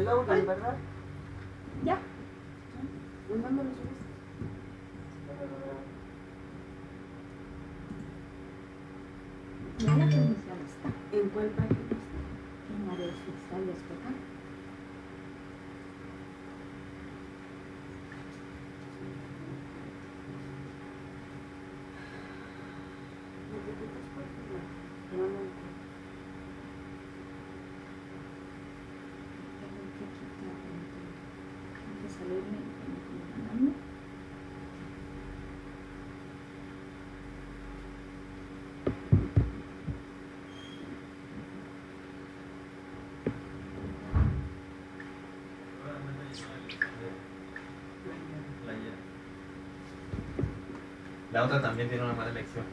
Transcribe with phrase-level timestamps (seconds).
[0.00, 0.76] de Logan, ¿verdad?
[1.84, 1.98] Ya.
[3.30, 4.00] ¿En dónde lo subiste?
[9.78, 10.88] Ya la transmisión está.
[11.16, 11.80] ¿En cuál página?
[12.70, 14.16] En la de oficiales, ¿verdad?
[23.52, 24.60] ¿Necesitas página?
[25.12, 25.70] No, no.
[29.60, 30.56] Tengo que quitar.
[31.80, 33.72] Tengo que salirme y mandarme.
[51.40, 52.66] La otra también tiene una mala elección.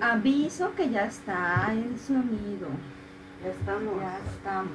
[0.00, 2.68] Aviso que ya está el sonido.
[3.44, 4.00] Ya estamos.
[4.00, 4.72] Ya estamos.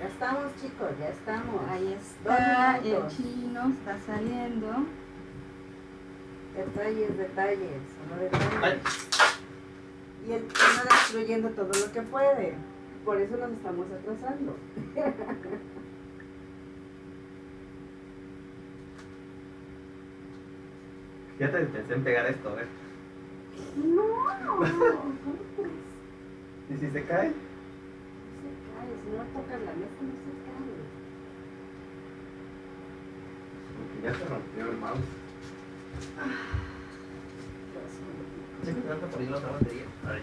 [0.00, 1.60] Ya estamos, chicos, ya estamos.
[1.68, 4.86] Ahí está, el chino está saliendo.
[6.56, 8.58] Detalles, detalles, solo detalles.
[8.62, 8.80] Ay.
[10.26, 12.54] Y el chino destruyendo todo lo que puede.
[13.04, 14.56] Por eso nos estamos atrasando.
[21.38, 22.66] Ya te pensé en pegar esto, ¿eh?
[23.76, 24.04] No.
[26.70, 27.28] ¿Y si se cae?
[27.28, 30.76] No se cae, si no tocas la mesa no se cae.
[33.76, 35.00] Porque ya se rompió el mouse.
[38.64, 39.84] Checa, te falta por ahí la otra batería.
[40.08, 40.22] Ahí.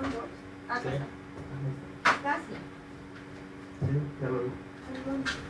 [0.00, 0.28] Son dos.
[0.68, 0.88] Ah, Sí.
[0.88, 2.54] acá Casi.
[3.80, 4.48] Sí, ya lo vi.
[4.94, 5.40] está.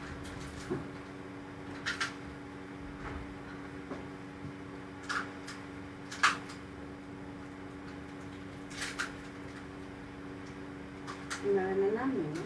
[11.44, 12.42] Y la del ename, ¿no?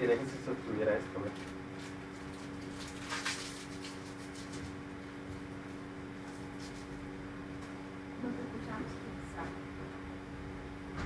[0.00, 1.60] Que se sostuviera esto, escuchamos.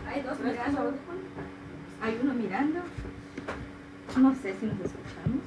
[0.08, 0.94] Hay dos ¿Traes tus mirando.
[2.02, 2.80] Hay uno mirando.
[4.16, 5.42] No sé si nos escuchamos.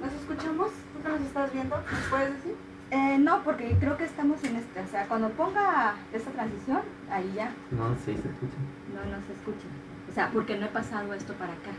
[0.00, 0.68] ¿Nos escuchamos?
[0.92, 1.76] ¿Tú que nos estás viendo?
[1.76, 2.54] ¿Nos puedes decir?
[2.90, 4.82] Eh, no, porque creo que estamos en esta.
[4.82, 8.56] O sea, cuando ponga esta transición, ahí ya No, sí se escucha.
[8.94, 9.66] no nos escucha.
[10.10, 11.72] O sea, porque no he pasado esto para acá.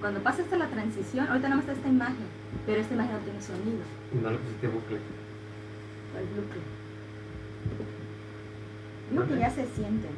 [0.00, 2.26] Cuando pasa esta la transición, ahorita nada más está esta imagen,
[2.66, 3.82] pero esta imagen no tiene sonido.
[4.14, 4.96] Y no le pusiste bucle.
[6.16, 6.60] El bloque.
[9.10, 10.10] Digo que ya se sienten.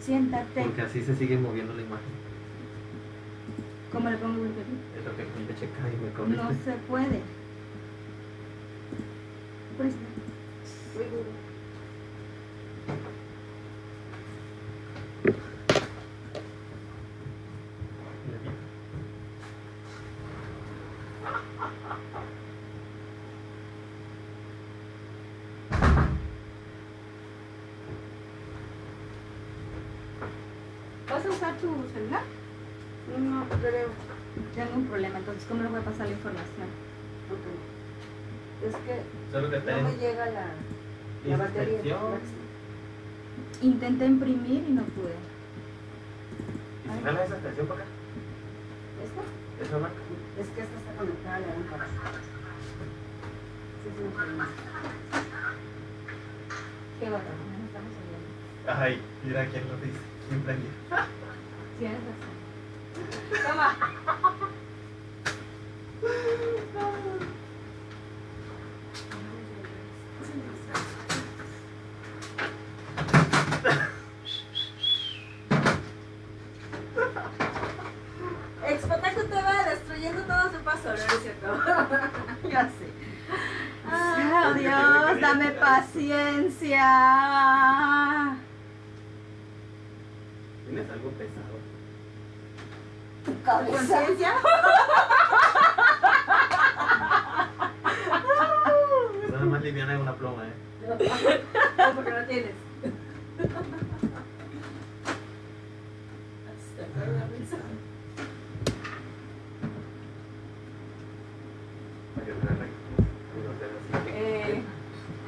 [0.00, 0.62] Siéntate.
[0.62, 2.18] Porque así se sigue moviendo la imagen.
[3.92, 4.62] ¿Cómo le pongo bloque?
[4.98, 6.64] Es lo que me checa y me No corriste.
[6.64, 7.20] se puede.
[9.76, 9.92] Pues,
[10.94, 11.30] Muy duro.
[31.18, 32.22] ¿Vas a usar tu celular?
[33.18, 33.88] No creo.
[34.54, 36.68] Tengo un problema, entonces, ¿cómo le voy a pasar la información?
[37.34, 38.64] Ok.
[38.68, 39.02] Es que
[39.32, 40.46] Solo que está no me en llega la,
[41.26, 41.96] la batería.
[43.62, 45.16] Intenté imprimir y no pude.
[46.86, 47.90] ¿Y si jala esa extensión para acá?
[49.02, 49.64] ¿Esta?
[49.64, 49.96] Esa marca.
[50.38, 51.86] Es que esta está conectada a la lámpara.
[53.82, 54.48] Sí, sí, me problema.
[57.00, 58.80] ¿Qué va No estamos oyendo.
[58.80, 60.17] Ay, mira quién lo dice.
[60.28, 60.70] ¿Quién prendió?
[61.78, 63.46] Tienes razón.
[63.46, 63.68] Toma.
[63.72, 63.97] Expotaco
[93.48, 94.32] tu cabeza.
[99.30, 100.52] Nada más liviana es una pluma, ¿eh?
[100.88, 102.52] No, porque no tienes.
[106.48, 107.56] Hasta con la risa.
[112.14, 112.72] Para que vean ahí.
[113.38, 114.10] Unos dedos así.
[114.14, 114.62] Eh,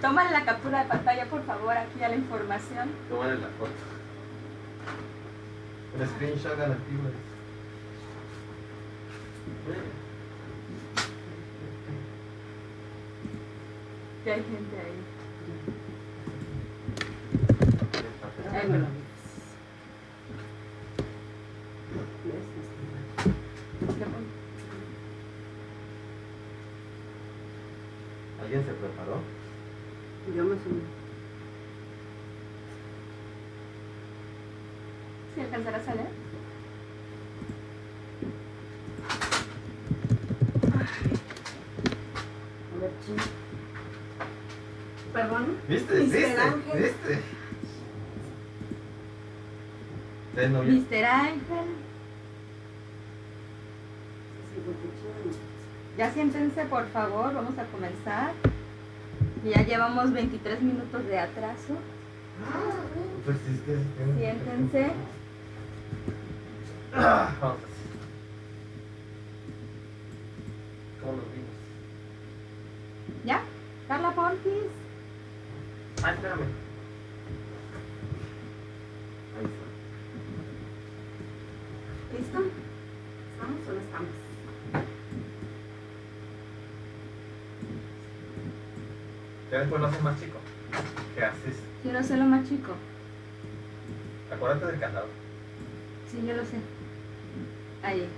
[0.01, 2.91] toma la captura de pantalla, por favor, aquí a la información.
[3.09, 3.71] Tómale la foto.
[5.99, 7.11] Un screenshot a la activa.
[14.25, 14.99] Que hay gente ahí.
[18.53, 18.87] Ahí Ay, me lo
[24.07, 24.27] bueno.
[28.43, 29.21] ¿Alguien se preparó?
[30.35, 30.83] Yo me sumé.
[35.35, 36.09] ¿Sí alcanzarás a leer?
[42.75, 43.17] A ver, ching.
[45.13, 45.60] Perdón.
[45.71, 46.01] ¿Viste?
[46.01, 46.27] ¿Viste?
[46.37, 46.83] Ángel.
[46.83, 47.21] ¿Viste?
[50.31, 50.87] ¿Ustedes no vieron?
[50.91, 51.05] Mr.
[51.05, 51.67] Ángel.
[55.97, 58.33] Ya siéntense, por favor, vamos a comenzar.
[59.45, 61.75] Ya llevamos 23 minutos de atraso.
[63.25, 64.19] Pues sí, es que...
[64.19, 64.91] Siéntense.
[66.95, 67.70] Ah, vamos.
[92.31, 92.73] Más chico.
[94.33, 95.07] Acuérdate del candado.
[96.11, 96.57] Sí, yo lo sé.
[97.83, 98.09] Ahí.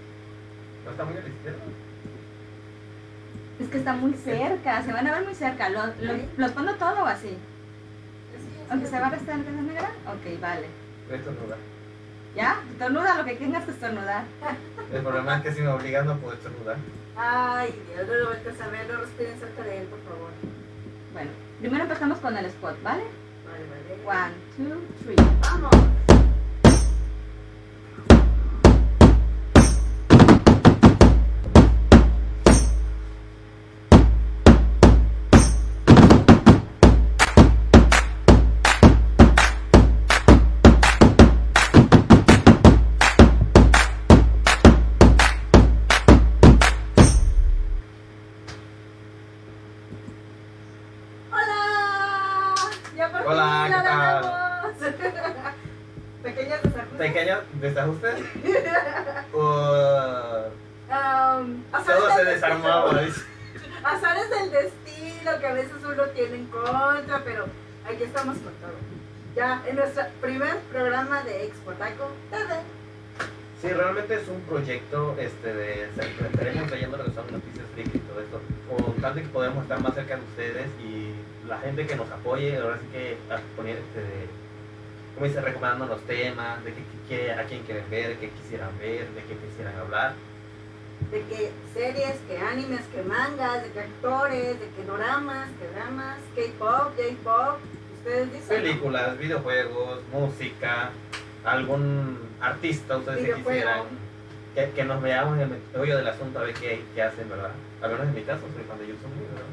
[0.84, 1.58] ¿No está muy a la izquierda?
[3.60, 5.68] Es que está muy cerca, se van a ver muy cerca.
[5.68, 7.36] ¿Lo, lo- ¿Los pongo todo o así?
[8.70, 9.90] ¿Aunque se va a restar en casa negra?
[10.06, 10.66] Ok, vale.
[11.10, 11.58] Esto es lugar.
[12.34, 12.60] ¿Ya?
[12.72, 14.24] Estornuda lo que tengas que estornudar.
[14.92, 16.76] El problema es que si me obligan no puedo estornudar.
[17.16, 20.30] Ay, Dios, no lo vueltas a ver, no respiren cerca de él, por favor.
[21.12, 21.30] Bueno,
[21.60, 23.02] primero empezamos con el spot, ¿vale?
[24.04, 25.16] One, two, three.
[25.42, 26.01] ¡Vamos!
[83.88, 84.00] Este.
[84.00, 84.42] de-
[85.14, 89.06] como dice, recomendando los temas, de qué, qué- a quién quieren ver, qué quisieran ver,
[89.10, 90.14] de qué quisieran hablar.
[91.10, 96.18] De que series, que animes, que mangas, de que actores, de que doramas, que dramas,
[96.34, 97.58] K-pop, J-pop.
[97.98, 98.48] Ustedes dicen.
[98.62, 100.90] Películas, videojuegos, música,
[101.44, 103.82] algún artista ustedes que quisieran
[104.54, 107.52] que, que nos veamos en el meollo del asunto a ver qué, qué hacen, ¿verdad?
[107.82, 109.46] Al menos en mi caso soy fan de YouTube, ¿verdad?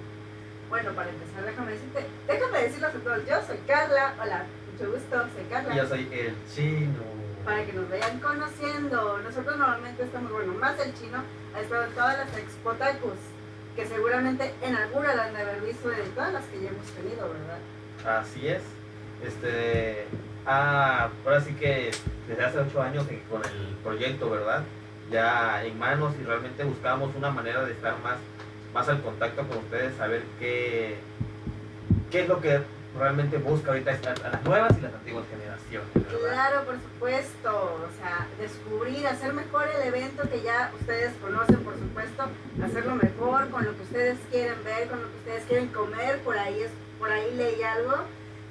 [0.70, 5.16] Bueno, para empezar, déjame decirte, déjame decirles a todos, yo soy Carla, hola, mucho gusto,
[5.34, 5.74] soy Carla.
[5.74, 7.04] Y yo soy el chino.
[7.44, 9.18] para que nos vayan conociendo.
[9.20, 11.24] Nosotros normalmente estamos, bueno, más el chino,
[11.56, 13.18] ha estado en todas las expotacus,
[13.76, 16.86] que seguramente en alguna la han de haber visto de todas las que ya hemos
[16.92, 18.20] tenido, ¿verdad?
[18.22, 18.62] Así es.
[19.26, 20.06] Este.
[20.46, 21.92] Ah, ahora sí que
[22.28, 24.64] desde hace ocho años que con el proyecto, ¿verdad?
[25.12, 28.18] Ya en manos y realmente buscamos una manera de estar más,
[28.74, 30.96] más al contacto con ustedes, saber qué,
[32.12, 32.62] qué es lo que
[32.98, 35.88] realmente busca ahorita a las nuevas y las antiguas generaciones.
[35.94, 41.78] Claro, por supuesto, o sea, descubrir, hacer mejor el evento que ya ustedes conocen, por
[41.78, 42.24] supuesto,
[42.64, 46.38] hacerlo mejor con lo que ustedes quieren ver, con lo que ustedes quieren comer, por
[46.38, 47.96] ahí es, por ahí leí algo,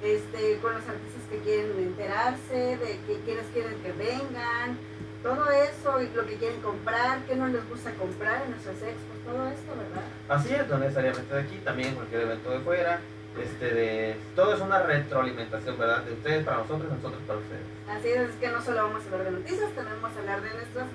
[0.01, 4.77] este, con los artistas que quieren enterarse, de que quienes quieren que vengan,
[5.23, 9.17] todo eso, y lo que quieren comprar, qué no les gusta comprar en nuestras expos,
[9.25, 10.07] todo esto, ¿verdad?
[10.29, 12.99] Así es, no necesariamente de aquí, también cualquier evento de fuera.
[13.39, 16.03] Este de, todo es una retroalimentación, ¿verdad?
[16.03, 17.61] De ustedes para nosotros, nosotros para ustedes.
[17.87, 20.41] Así es, es que no solo vamos a hablar de noticias, también vamos a hablar
[20.41, 20.87] de nuestras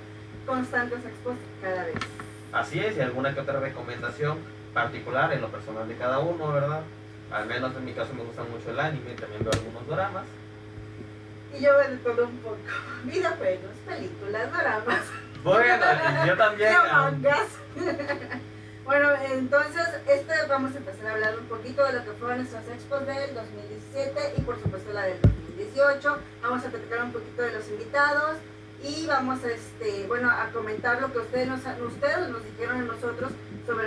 [0.46, 1.94] constantes expos cada vez.
[2.52, 4.38] Así es, y alguna que otra recomendación
[4.74, 6.82] particular en lo personal de cada uno, ¿verdad?
[7.30, 10.24] Al menos en mi caso me gusta mucho el anime, también veo algunos dramas.
[11.56, 12.56] Y yo veo de todo un poco.
[13.04, 15.00] Videojuegos, películas, dramas,
[15.42, 15.84] Bueno,
[16.24, 16.72] y yo también.
[16.92, 17.46] mangas.
[18.84, 22.66] bueno, entonces este vamos a empezar a hablar un poquito de lo que fueron nuestras
[22.68, 26.18] expos del 2017 y por supuesto la del 2018.
[26.42, 28.36] Vamos a platicar un poquito de los invitados
[28.82, 32.84] y vamos a, este, bueno, a comentar lo que ustedes nos, ustedes nos dijeron a
[32.84, 33.30] nosotros
[33.66, 33.86] sobre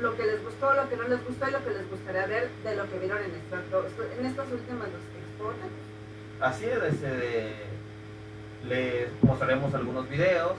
[0.00, 2.48] lo que, les gustó, lo que no les gustó y lo que les gustaría ver
[2.64, 3.84] de lo que vieron en, estas dos-
[4.18, 5.54] en estas últimas dos expos.
[6.40, 7.52] Así es, este,
[8.66, 10.52] les mostraremos algunos videos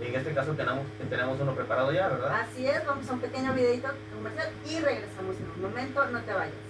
[0.00, 2.40] En este caso tenemos, tenemos uno preparado ya, ¿verdad?
[2.40, 6.32] Así es, vamos a un pequeño videito comercial y regresamos en un momento, no te
[6.32, 6.67] vayas.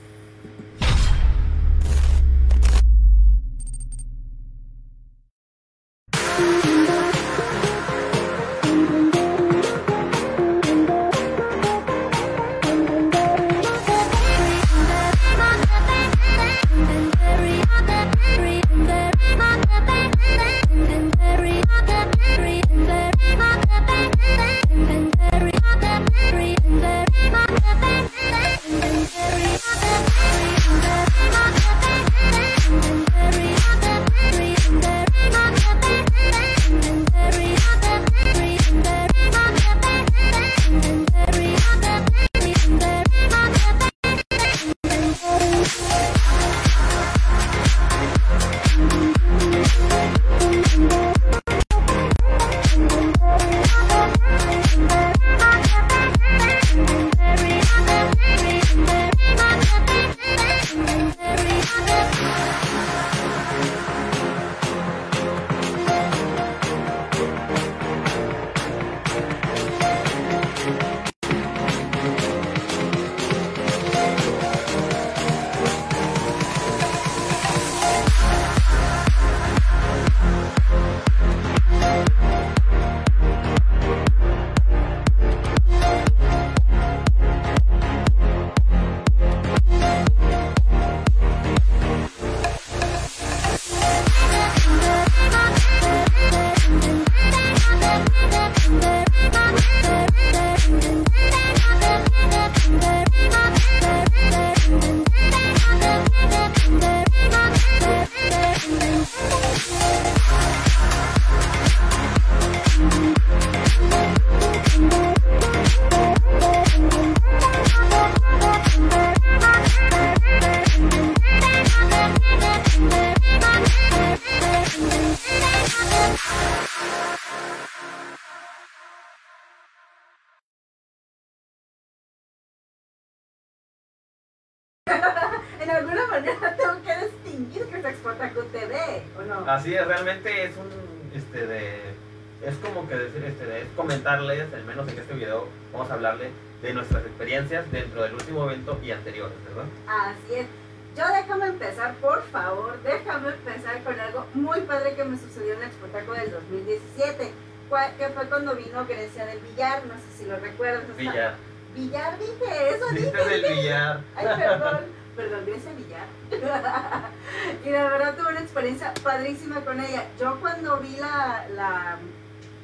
[158.28, 160.82] Fue cuando vino Grecia del Billar, no sé si lo recuerdas.
[160.82, 161.35] está- Villar.
[161.75, 163.11] Billar dije eso, dije.
[163.11, 163.54] Del dije.
[163.54, 164.00] billar.
[164.16, 164.80] Ay, perdón,
[165.16, 166.06] perdón, Grecia Villar.
[167.64, 170.04] y la verdad tuve una experiencia padrísima con ella.
[170.18, 171.99] Yo cuando vi la, la,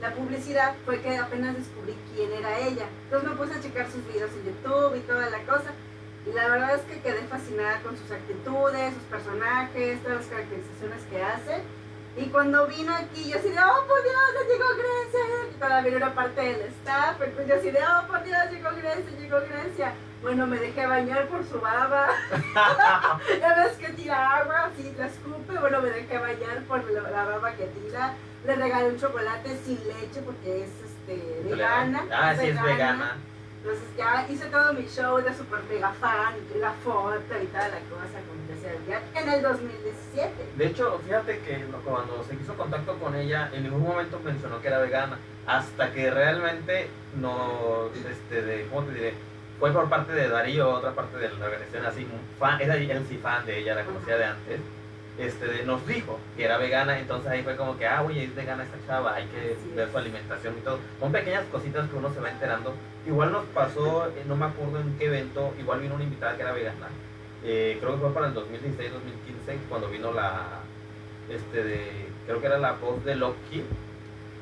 [0.01, 2.87] la publicidad fue que apenas descubrí quién era ella.
[3.05, 5.71] Entonces me puse a checar sus videos en YouTube y toda la cosa.
[6.27, 11.03] Y la verdad es que quedé fascinada con sus actitudes, sus personajes, todas las caracterizaciones
[11.11, 11.63] que hace.
[12.17, 15.51] Y cuando vino aquí, yo así de, oh por Dios, ya llegó Grecia.
[15.51, 18.71] Y todavía era una parte del staff, entonces yo así de, oh por Dios, llegó
[18.71, 19.93] Grecia, llegó Grecia.
[20.23, 22.09] Bueno, me dejé bañar por su baba.
[23.41, 25.59] ya ves que tira agua, así la escupe.
[25.59, 28.15] Bueno, me dejé bañar por la, la baba que tira.
[28.47, 32.05] Le regalé un chocolate sin leche porque es este, vegana.
[32.13, 33.17] Ah, sí, es vegana.
[33.65, 37.81] Entonces ya hice todo mi show de super mega fan, la foto y toda la
[37.81, 38.44] cosa con
[39.15, 40.33] En el 2017.
[40.57, 44.69] De hecho, fíjate que cuando se hizo contacto con ella, en ningún momento mencionó que
[44.69, 46.89] era vegana, hasta que realmente
[47.21, 49.15] no, este, de, ¿cómo te diré?
[49.61, 52.07] Fue por parte de Darío, otra parte de la organización, así,
[52.39, 54.61] fan, era él sí fan de ella, la conocía de antes,
[55.19, 58.35] este, de- nos dijo que era vegana, entonces ahí fue como que, ah, oye, es
[58.35, 60.79] vegana esta chava, hay que ver su alimentación y todo.
[60.99, 62.75] Son pequeñas cositas que uno se va enterando.
[63.07, 66.43] Igual nos pasó, eh, no me acuerdo en qué evento, igual vino una invitada que
[66.43, 66.89] era vegana.
[67.45, 70.61] Eh, creo que fue para el 2016-2015 cuando vino la,
[71.29, 73.63] este de, creo que era la voz de Loki,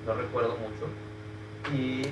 [0.07, 0.87] no recuerdo mucho.
[1.77, 2.07] Y,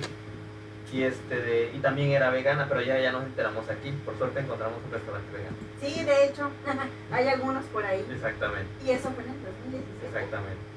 [0.93, 3.91] y este de, y también era vegana, pero ya, ya nos enteramos aquí.
[4.03, 5.55] Por suerte encontramos un restaurante vegano.
[5.79, 6.49] Sí, de hecho,
[7.11, 8.05] hay algunos por ahí.
[8.11, 10.07] Exactamente, Y eso fue en el 2017.
[10.07, 10.70] exactamente.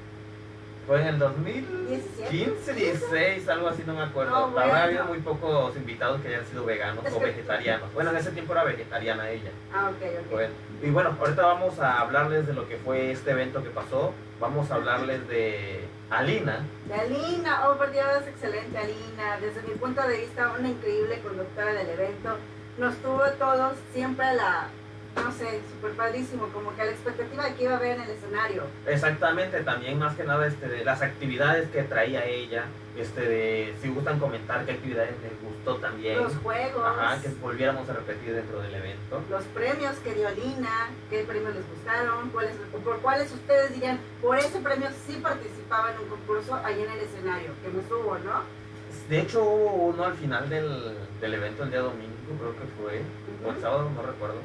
[0.87, 2.73] Fue en el 2015, 17.
[2.73, 4.31] 16, algo así, no me acuerdo.
[4.31, 7.91] No, Habrá habido muy pocos invitados que hayan sido veganos o vegetarianos.
[7.93, 9.49] Bueno, en ese tiempo era vegetariana ella.
[9.73, 10.31] Ah, ok, ok.
[10.31, 14.13] Bueno, y bueno, ahorita vamos a hablarles de lo que fue este evento que pasó.
[14.39, 16.59] Vamos a hablarles de Alina.
[16.87, 19.37] De Alina, oh por Dios, excelente Alina.
[19.41, 22.37] Desde mi punto de vista, una increíble conductora del evento.
[22.77, 24.67] Nos tuvo todos siempre a la
[25.15, 28.09] no sé, súper padrísimo, como que la expectativa de que iba a ver en el
[28.11, 28.63] escenario.
[28.85, 32.65] Exactamente, también más que nada este, de las actividades que traía ella,
[32.97, 36.21] este, de si gustan comentar qué actividades les gustó también.
[36.21, 39.21] Los juegos, Ajá, que volviéramos a repetir dentro del evento.
[39.29, 44.37] los premios que dio Lina, qué premios les gustaron, cuáles, por cuáles ustedes dirían, por
[44.37, 48.65] ese premio sí participaba en un concurso ahí en el escenario, que no estuvo, ¿no?
[49.09, 53.01] De hecho hubo uno al final del, del evento el día domingo, creo que fue,
[53.45, 54.37] o el sábado, no recuerdo.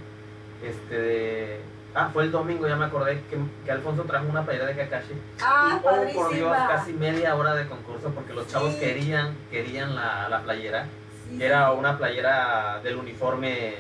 [0.62, 1.60] Este de...
[1.94, 5.14] Ah, fue el domingo, ya me acordé que, que Alfonso trajo una playera de Kakashi.
[5.42, 9.96] Ah, y oh, por Dios, casi media hora de concurso porque los chavos querían, querían
[9.96, 10.86] la, la playera.
[11.28, 13.74] Sí, que era una playera del uniforme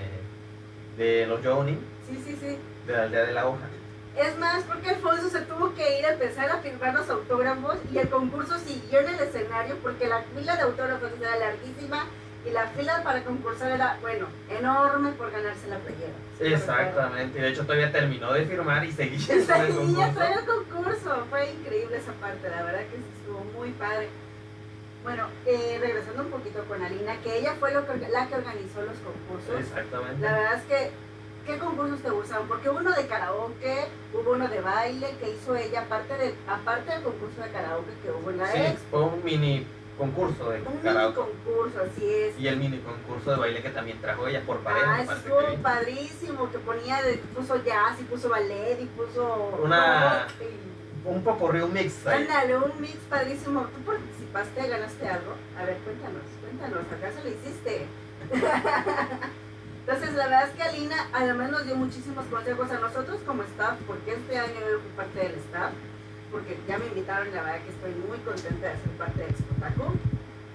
[0.96, 2.58] de los Johnny, Sí, sí, sí.
[2.86, 3.66] de la aldea de la hoja.
[4.16, 7.98] Es más, porque Alfonso se tuvo que ir a empezar a firmar los autógrafos y
[7.98, 12.06] el concurso siguió en el escenario porque la fila de autógrafos era larguísima
[12.46, 16.12] y la fila para concursar era, bueno, enorme por ganarse la playera.
[16.40, 19.74] Exactamente, y de hecho todavía terminó de firmar y seguía con el Seguía
[20.14, 20.22] concurso.
[20.22, 24.08] el concurso, fue increíble esa parte, la verdad que estuvo muy padre.
[25.02, 28.82] Bueno, eh, regresando un poquito con Alina, que ella fue lo que, la que organizó
[28.82, 29.58] los concursos.
[29.60, 30.20] Exactamente.
[30.22, 30.90] La verdad es que,
[31.46, 32.46] ¿qué concursos te gustaron?
[32.48, 36.92] Porque hubo uno de karaoke, hubo uno de baile que hizo ella, aparte, de, aparte
[36.92, 39.66] del concurso de karaoke que hubo en la Sí, ex, fue un mini
[40.00, 42.38] concurso de un mini concurso, así es.
[42.38, 46.50] Y el mini concurso de baile que también trajo ella por pareja, Ah, estuvo padrísimo,
[46.50, 49.58] que ponía, de, puso jazz y puso ballet y puso...
[49.62, 52.06] Una- y- Un poco un mix.
[52.06, 53.62] Ándale, un mix padrísimo.
[53.74, 55.32] ¿Tú participaste, ganaste algo?
[55.58, 57.86] A ver, cuéntanos, cuéntanos, ¿acaso lo hiciste?
[59.86, 63.76] Entonces, la verdad es que Alina además nos dio muchísimos consejos a nosotros como staff,
[63.86, 65.72] porque este año yo fui parte del staff,
[66.30, 69.28] porque ya me invitaron y la verdad que estoy muy contenta de ser parte de
[69.30, 69.92] Expotaku.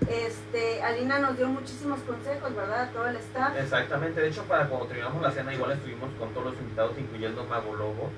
[0.09, 2.91] Este, Alina nos dio muchísimos consejos, ¿verdad?
[2.93, 3.57] Todo el staff.
[3.57, 7.43] Exactamente, de hecho para cuando terminamos la cena igual estuvimos con todos los invitados, incluyendo
[7.45, 8.09] Mago Lobo.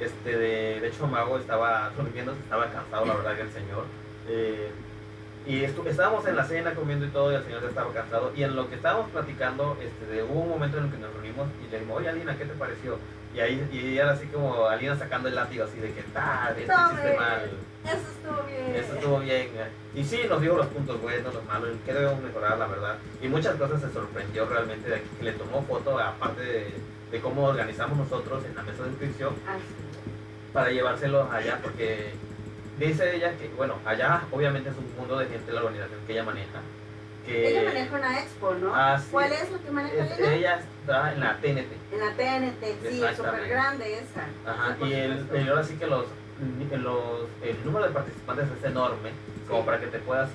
[0.00, 3.84] Este, de, de hecho Mago estaba durmiendo, estaba cansado la verdad que el señor.
[4.28, 4.70] Eh,
[5.46, 8.32] y estu- estábamos en la cena comiendo y todo y el señor ya estaba cansado.
[8.34, 11.12] Y en lo que estábamos platicando, este, de, hubo un momento en el que nos
[11.12, 12.98] reunimos y le dijimos, oye Alina, ¿qué te pareció?
[13.34, 16.72] Y ahí y era así como Alina sacando el látigo así de que, tal, esto
[16.72, 17.50] hiciste mal.
[17.84, 18.76] Eso estuvo bien.
[18.76, 19.48] Eso estuvo bien.
[19.94, 22.96] Y sí, nos dio los puntos buenos, los malos, que debemos mejorar, la verdad.
[23.20, 26.74] Y muchas cosas se sorprendió realmente de que le tomó foto, aparte de,
[27.10, 29.84] de cómo organizamos nosotros en la mesa de inscripción, Así
[30.54, 32.12] para llevárselos allá, porque
[32.78, 36.22] dice ella que, bueno, allá obviamente es un mundo de gente la organización que ella
[36.22, 36.60] maneja.
[37.24, 38.74] Que Ella maneja una expo, ¿no?
[38.74, 39.08] Ah, sí.
[39.10, 40.34] ¿Cuál es lo que maneja es- Alina?
[40.34, 41.72] ella está en la TNT.
[41.92, 44.26] En la TNT, sí, súper grande esa.
[44.50, 46.04] Ajá, y, el, y ahora sí que los,
[46.70, 49.10] los, el número de participantes es enorme,
[49.48, 50.28] como para que te puedas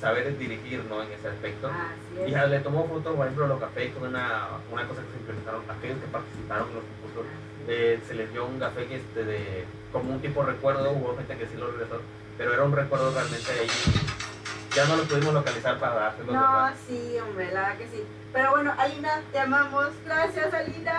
[0.00, 1.02] saber dirigir ¿no?
[1.02, 1.68] en ese aspecto.
[1.68, 2.28] Así es.
[2.28, 5.18] Y ya le tomó fotos, por ejemplo, los cafés con una, una cosa que se
[5.18, 7.32] implementaron, aquellos que participaron en los concursos,
[7.66, 11.16] eh, se les dio un café que este de, como un tipo de recuerdo, hubo
[11.16, 12.00] gente que sí lo regresó,
[12.38, 13.66] pero era un recuerdo realmente ahí.
[14.74, 16.74] Ya no lo pudimos localizar para dárselo, No, ¿verdad?
[16.86, 18.04] sí, hombre, la verdad que sí.
[18.32, 19.86] Pero bueno, Alina, te amamos.
[20.04, 20.94] Gracias, Alina.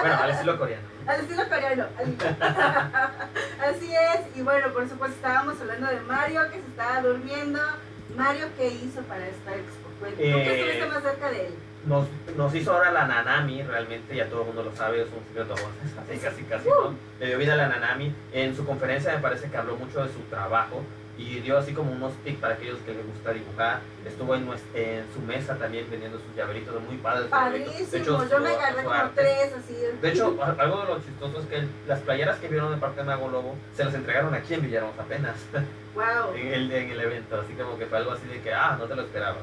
[0.00, 0.82] Bueno, al estilo coreano.
[1.06, 3.10] Al estilo coreano, Alina.
[3.70, 4.36] Así es.
[4.36, 7.60] Y bueno, por supuesto, estábamos hablando de Mario que se estaba durmiendo.
[8.16, 9.88] Mario, ¿qué hizo para esta expo?
[10.00, 11.54] Tú que Eh, estuviste más cerca de él.
[11.86, 15.24] Nos, nos hizo ahora la Nanami, realmente ya todo el mundo lo sabe, es un
[15.28, 15.54] secreto
[16.10, 16.94] así casi casi, ¿no?
[17.20, 18.14] Le dio vida a la Nanami.
[18.32, 20.82] En su conferencia me parece que habló mucho de su trabajo
[21.20, 23.80] y dio así como unos tips para aquellos que les gusta dibujar.
[24.06, 24.46] Estuvo en,
[25.12, 27.30] su mesa también vendiendo sus llaveritos, muy padres.
[27.30, 27.90] llaveritos.
[27.90, 28.38] De hecho, Padrísimo.
[28.38, 29.74] Yo me agarré como tres así.
[30.00, 33.06] De hecho, algo de lo chistoso es que las playeras que vieron de parte de
[33.06, 35.36] Mago Lobo se las entregaron aquí en Villahermosa apenas,
[35.94, 36.34] wow.
[36.34, 37.38] en el, en el evento.
[37.38, 39.42] Así como que fue algo así de que, ah, no te lo esperabas.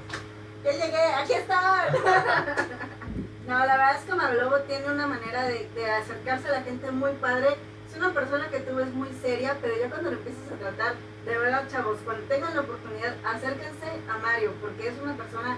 [0.63, 1.89] Ya llegué, aquí está.
[3.47, 6.89] no, la verdad es que Marlobo tiene una manera de, de acercarse a la gente
[6.89, 7.49] muy padre.
[7.87, 10.95] Es una persona que tú ves muy seria, pero ya cuando lo empiezas a tratar,
[11.27, 15.57] de verdad, chavos, cuando tengan la oportunidad, acérquense a Mario, porque es una persona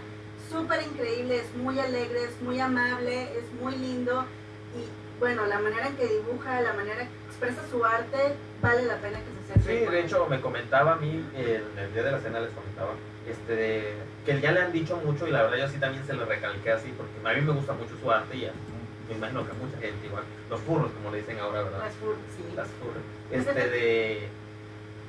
[0.52, 4.26] súper increíble, es muy alegre, es muy amable, es muy lindo.
[4.76, 8.86] Y bueno, la manera en que dibuja, la manera en que expresa su arte, vale
[8.86, 9.86] la pena que se acerquen.
[9.86, 12.52] Sí, de hecho me comentaba a mí, eh, en el día de la cena les
[12.52, 12.92] comentaba,
[13.28, 13.94] este,
[14.26, 16.72] que ya le han dicho mucho y la verdad yo sí también se lo recalqué
[16.72, 18.54] así, porque a mí me gusta mucho su arte y a-
[19.10, 21.80] me imagino que mucha gente igual, los furros como le dicen ahora, ¿verdad?
[21.80, 22.44] Las fur- sí.
[22.56, 23.04] Las furros.
[23.32, 24.30] Este de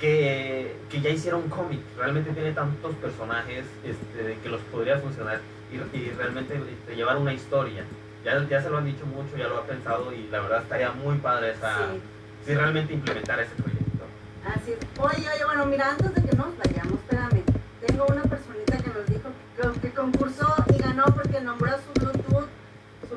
[0.01, 5.97] que, que ya hicieron cómic, realmente tiene tantos personajes este, que los podría funcionar y,
[5.97, 7.85] y realmente este, llevar una historia.
[8.25, 10.91] Ya, ya se lo han dicho mucho, ya lo ha pensado y la verdad estaría
[10.93, 12.01] muy padre esa, Sí.
[12.47, 14.05] si realmente implementar ese proyecto.
[14.45, 14.79] Así es.
[14.99, 17.43] Oye, oye, bueno, mira, antes de que nos vayamos, espérame.
[17.87, 22.00] Tengo una personita que nos dijo que, que concursó y ganó porque nombró Bluetooth, su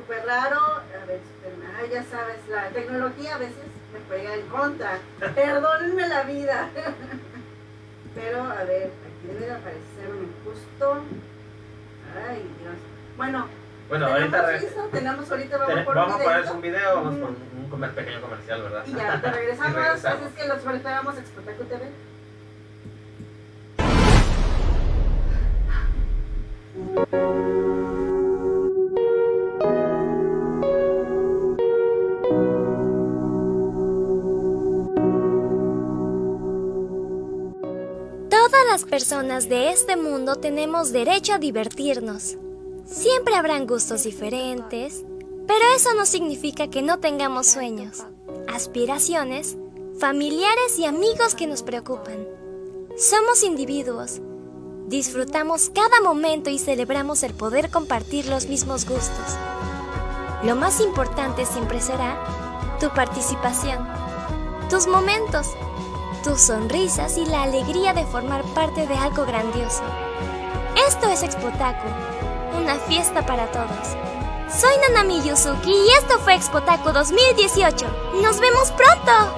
[0.04, 0.60] súper raro.
[0.60, 3.56] A ver, espérame, ah, ya sabes, la tecnología a veces
[3.92, 4.98] me juega en contra.
[5.34, 6.68] Perdónenme la vida.
[8.14, 11.02] Pero, a ver, aquí debe de aparecerme justo.
[12.28, 12.74] Ay, Dios.
[13.16, 13.46] Bueno,
[13.88, 16.54] Bueno, tenemos ahorita tenemos ahorita, vamos Ten- por vamos un a poner videito.
[16.54, 18.82] un video, vamos con un comer pequeño comercial, ¿verdad?
[18.86, 19.76] Y ya, te regresamos.
[20.04, 21.90] así es que los esperamos a Expotaco TV.
[38.54, 42.36] Todas las personas de este mundo tenemos derecho a divertirnos.
[42.86, 45.04] Siempre habrán gustos diferentes,
[45.48, 48.04] pero eso no significa que no tengamos sueños,
[48.46, 49.56] aspiraciones,
[49.98, 52.28] familiares y amigos que nos preocupan.
[52.96, 54.20] Somos individuos.
[54.86, 59.34] Disfrutamos cada momento y celebramos el poder compartir los mismos gustos.
[60.44, 63.84] Lo más importante siempre será tu participación,
[64.70, 65.48] tus momentos,
[66.24, 69.82] tus sonrisas y la alegría de formar parte de algo grandioso.
[70.88, 71.86] Esto es Expotaku,
[72.58, 73.88] una fiesta para todos.
[74.48, 77.86] Soy Nanami Yuzuki y esto fue Expotaku 2018.
[78.22, 79.33] ¡Nos vemos pronto!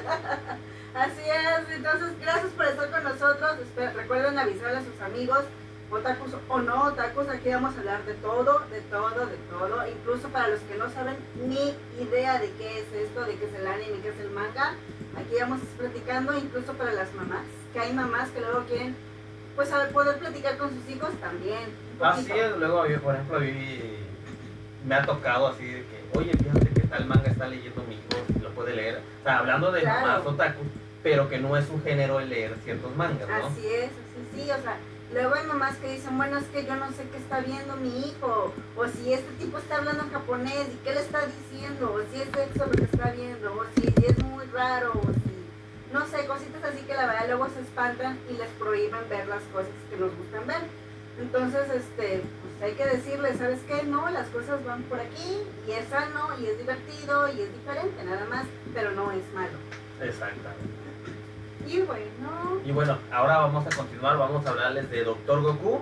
[0.94, 3.56] Así es, entonces gracias por estar con nosotros.
[3.94, 5.40] Recuerden avisarle a sus amigos,
[5.90, 9.86] otakus o no otakus, aquí vamos a hablar de todo, de todo, de todo.
[9.88, 13.54] Incluso para los que no saben ni idea de qué es esto, de qué es
[13.54, 14.72] el anime, qué es el manga,
[15.16, 18.96] aquí vamos platicando, incluso para las mamás, que hay mamás que luego quieren
[19.54, 21.70] pues poder platicar con sus hijos también.
[22.00, 23.96] Así es, luego, yo, por ejemplo, vi-
[24.86, 28.25] me ha tocado así de que, oye, fíjate que tal manga está leyendo mi hijo,
[28.66, 29.00] puede leer.
[29.20, 30.06] O sea, hablando de Claro.
[30.06, 30.62] mamás otaku,
[31.02, 33.46] pero que no es un género el leer ciertos mangas, ¿no?
[33.46, 34.76] Así es, así sí, o sea,
[35.12, 38.08] luego hay mamás que dicen, bueno, es que yo no sé qué está viendo mi
[38.08, 42.22] hijo, o si este tipo está hablando japonés y qué le está diciendo, o si
[42.22, 46.26] es sexo lo que está viendo, o si es muy raro, o si, no sé,
[46.26, 49.96] cositas así que la verdad luego se espantan y les prohíben ver las cosas que
[49.96, 50.62] nos gustan ver.
[51.18, 53.82] Entonces, este, pues hay que decirles, ¿sabes qué?
[53.84, 58.04] No, las cosas van por aquí y es sano y es divertido y es diferente,
[58.04, 59.56] nada más, pero no es malo.
[60.02, 60.76] Exactamente.
[61.66, 65.80] Y bueno, Y bueno, ahora vamos a continuar, vamos a hablarles de Doctor Goku.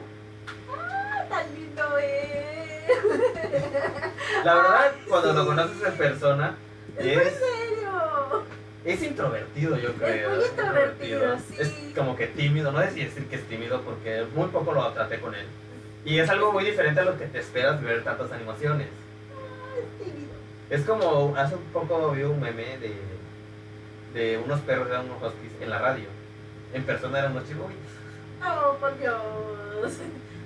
[1.29, 2.85] tan lindo es.
[4.44, 6.55] La verdad, cuando lo conoces en persona,
[6.97, 8.42] Es es, serio.
[8.85, 10.31] Es introvertido, yo creo.
[10.31, 11.57] muy introvertido, sí.
[11.59, 15.20] Es como que tímido, no si decir que es tímido porque muy poco lo traté
[15.20, 15.47] con él.
[16.05, 18.88] Y es algo muy diferente a lo que te esperas ver tantas animaciones.
[18.88, 20.33] Es tímido.
[20.68, 22.94] Es como, hace un poco vi un meme de,
[24.12, 26.07] de unos perros, eran unos huskies en la radio.
[26.75, 27.75] En persona eran unos chihuahuas.
[28.47, 29.14] Oh, por Dios.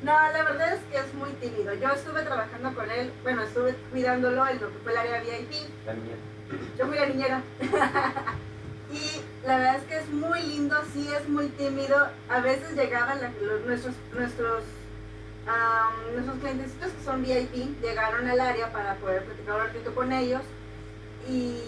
[0.03, 1.75] No, la verdad es que es muy tímido.
[1.75, 5.51] Yo estuve trabajando con él, bueno, estuve cuidándolo en lo que fue el área VIP.
[5.87, 6.15] La niña.
[6.79, 7.43] Yo fui la niñera.
[8.93, 11.97] y la verdad es que es muy lindo, sí es muy tímido.
[12.29, 14.63] A veces llegaban la- los- nuestros, nuestros,
[15.47, 20.13] am, nuestros clientecitos que son VIP, llegaron al área para poder platicar un ratito con
[20.13, 20.43] ellos.
[21.29, 21.61] Y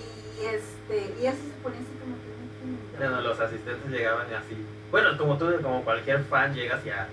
[0.42, 2.98] este, y así se ponía así como que muy tímido.
[2.98, 4.56] Bueno, los asistentes llegaban así.
[4.90, 7.06] Bueno, como tú, como cualquier fan, llegas y a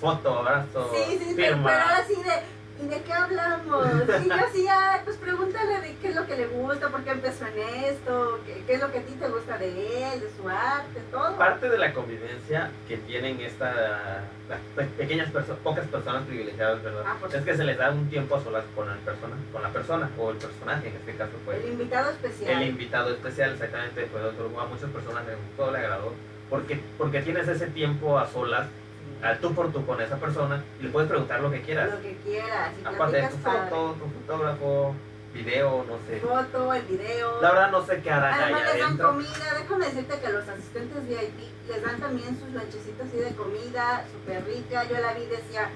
[0.00, 1.70] foto, abrazo, Sí, sí, firma.
[1.70, 3.86] pero ahora sí de, ¿y de qué hablamos?
[4.24, 7.10] Y yo así, ay, pues pregúntale de qué es lo que le gusta, por qué
[7.10, 9.68] empezó en esto, qué, qué es lo que a ti te gusta de
[10.14, 11.36] él, de su arte, todo.
[11.36, 17.02] Parte de la convivencia que tienen esta, las pe- pequeñas personas, pocas personas privilegiadas, ¿verdad?
[17.06, 19.68] Ah, es que se les da un tiempo a solas con, el persona, con la
[19.70, 22.50] persona o el personaje, en este caso fue El invitado especial.
[22.62, 26.12] el invitado especial, exactamente, fue otro, a muchas personas les gustó, le agradó,
[26.50, 28.66] porque, porque tienes ese tiempo a solas
[29.22, 31.90] al tú por tú con esa persona y le puedes preguntar lo que quieras.
[31.90, 32.70] Lo que quieras.
[32.82, 33.70] Y Aparte de tu padre.
[33.70, 34.94] foto, tu fotógrafo,
[35.32, 36.20] video, no sé.
[36.20, 37.40] Foto, el video.
[37.40, 40.48] La verdad no sé qué harán ahí Además les dan comida, déjame decirte que los
[40.48, 44.84] asistentes VIP les dan también sus lonchecitos así de comida, súper rica.
[44.84, 45.70] Yo la vi y decía,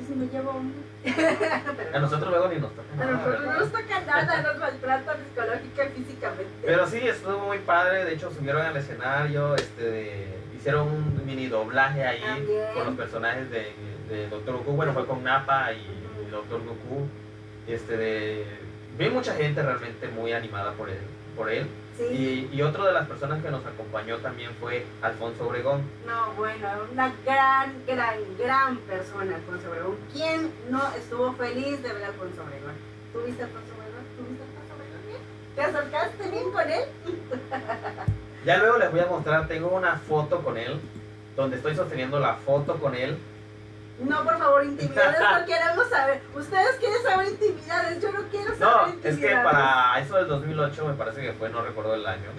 [0.00, 0.62] ¿y si me llevo?
[1.04, 4.58] Pero A nosotros luego ni nos toca a nada, nosotros no nos toca nada, nos
[4.58, 6.46] maltratan psicológica y físicamente.
[6.64, 8.04] Pero sí, estuvo muy padre.
[8.04, 12.74] De hecho, subieron al escenario, este, de- hicieron un mini doblaje ahí También.
[12.74, 13.72] con los personajes de,
[14.08, 14.72] de Doctor Goku.
[14.72, 17.06] Bueno, fue con Nappa y Doctor Goku.
[17.68, 18.44] Este, de,
[18.98, 20.98] vi mucha gente realmente muy animada por él.
[21.36, 21.68] Por él.
[21.96, 25.82] sí, Y, y otro de las personas que nos acompañó también fue Alfonso Obregón.
[26.04, 29.96] no, bueno, una gran, gran, gran persona, Alfonso Obregón.
[30.12, 32.72] ¿Quién no estuvo feliz de ver a Alfonso Obregón?
[33.12, 34.04] ¿Tú viste a Alfonso Obregón?
[34.16, 35.22] ¿Tú viste a Alfonso Obregón?
[35.54, 36.84] ¿Te acercaste bien con él?
[38.46, 40.80] Ya luego les voy a mostrar, tengo una foto con él,
[41.36, 43.18] donde estoy sosteniendo la foto con él.
[43.98, 46.22] No, por favor, intimidades, no queremos saber.
[46.34, 49.38] Ustedes quieren saber intimidades, yo no quiero No, saber es intimidades.
[49.38, 52.30] que para eso del 2008, me parece que fue, no recuerdo el año,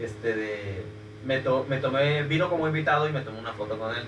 [0.00, 0.84] este de,
[1.24, 4.04] me, to- me tomé, vino como invitado y me tomé una foto con él.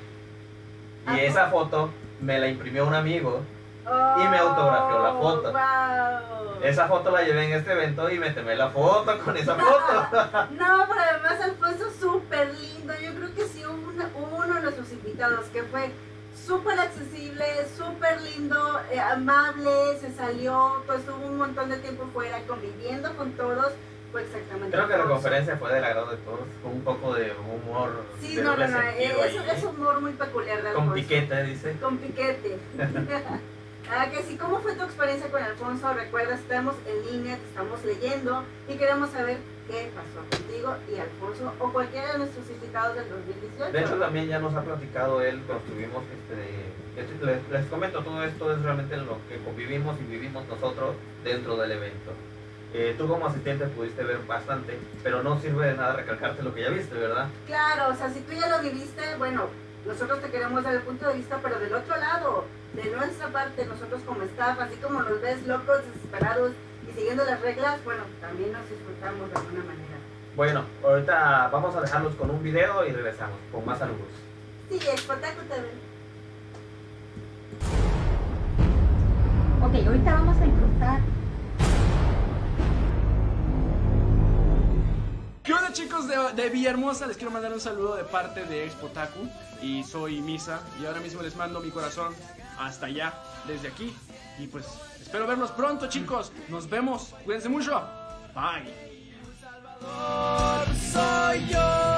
[1.07, 1.23] Y Ajá.
[1.23, 1.91] esa foto
[2.21, 3.43] me la imprimió un amigo.
[3.87, 5.53] Oh, y me autografió la foto.
[5.53, 6.34] wow.
[6.65, 10.09] Esa foto la llevé en este evento y me tomé la foto con esa foto.
[10.53, 12.93] No, pero además Alfonso súper lindo.
[13.03, 15.91] Yo creo que sí hubo una- uno de nuestros invitados que fue
[16.35, 17.45] súper accesible,
[17.77, 23.33] súper lindo, eh, amable, se salió, pues estuvo un montón de tiempo fuera conviviendo con
[23.33, 23.73] todos.
[24.11, 27.33] Fue exactamente Creo que la conferencia fue del agrado de todos, con un poco de
[27.33, 28.05] humor.
[28.21, 30.95] Sí, de no, no, no, es, es humor muy peculiar de Con Alfonso.
[30.95, 31.77] piquete, dice.
[31.81, 32.59] Con piquete.
[33.91, 35.93] ah, que sí, ¿cómo fue tu experiencia con Alfonso?
[35.93, 41.53] Recuerda, estamos en línea, te estamos leyendo y queremos saber qué pasó contigo y Alfonso
[41.59, 43.73] o cualquiera de nuestros invitados del 2018.
[43.73, 48.25] De hecho, también ya nos ha platicado él cuando estuvimos, este, les, les comento, todo
[48.25, 52.13] esto es realmente lo que convivimos y vivimos nosotros dentro del evento.
[52.77, 56.63] Eh, tú como asistente pudiste ver bastante, pero no sirve de nada recalcarte lo que
[56.63, 57.29] ya viste, ¿verdad?
[57.47, 59.49] Claro, o sea, si tú ya lo viviste, bueno,
[59.87, 63.67] nosotros te queremos dar el punto de vista, pero del otro lado, de nuestra parte,
[63.67, 66.53] nosotros como staff, así como nos ves locos, desesperados
[66.89, 69.95] y siguiendo las reglas, bueno, también nos disfrutamos de alguna manera.
[70.37, 74.09] Bueno, ahorita vamos a dejarlos con un video y regresamos con más saludos.
[74.71, 75.69] Sí, Expotaco TV.
[79.63, 81.01] Ok, ahorita vamos a disfrutar.
[85.45, 87.07] ¿Qué onda chicos de, de Villahermosa?
[87.07, 89.29] Les quiero mandar un saludo de parte de Expotaku
[89.65, 92.15] y soy Misa y ahora mismo les mando mi corazón
[92.59, 93.15] hasta allá,
[93.47, 93.93] desde aquí
[94.39, 94.67] y pues
[95.01, 97.83] espero verlos pronto chicos, nos vemos, cuídense mucho,
[98.35, 98.95] bye.
[100.93, 101.95] Soy yo.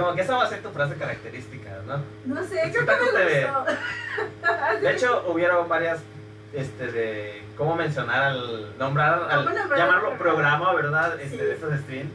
[0.00, 2.02] Como que esa va a ser tu frase característica, ¿no?
[2.24, 3.44] No sé, creo que me TV.
[3.44, 3.64] gustó.
[4.80, 6.00] De hecho, hubieron varias,
[6.52, 11.20] este, de cómo mencionar al, nombrar, al, ¿Cómo nombrar llamarlo programa, ¿verdad?
[11.20, 11.44] Este, Sí.
[11.44, 12.08] de estos stream.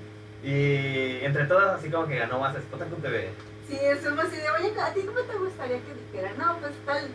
[0.43, 3.29] Y entre todas, así como que ganó más Spotaku TV.
[3.67, 6.33] Sí, somos así de, oye, ¿a ti cómo te gustaría que dijera?
[6.37, 7.07] No, pues tal.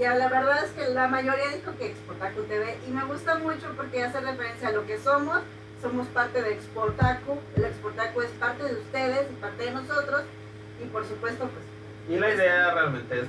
[0.00, 2.78] Y a la verdad es que la mayoría dijo que Exportaku TV.
[2.88, 5.40] Y me gusta mucho porque hace referencia a lo que somos.
[5.82, 7.38] Somos parte de Exportaku.
[7.56, 10.22] El Exportaku es parte de ustedes y parte de nosotros.
[10.82, 13.20] Y por supuesto, pues, Y la idea realmente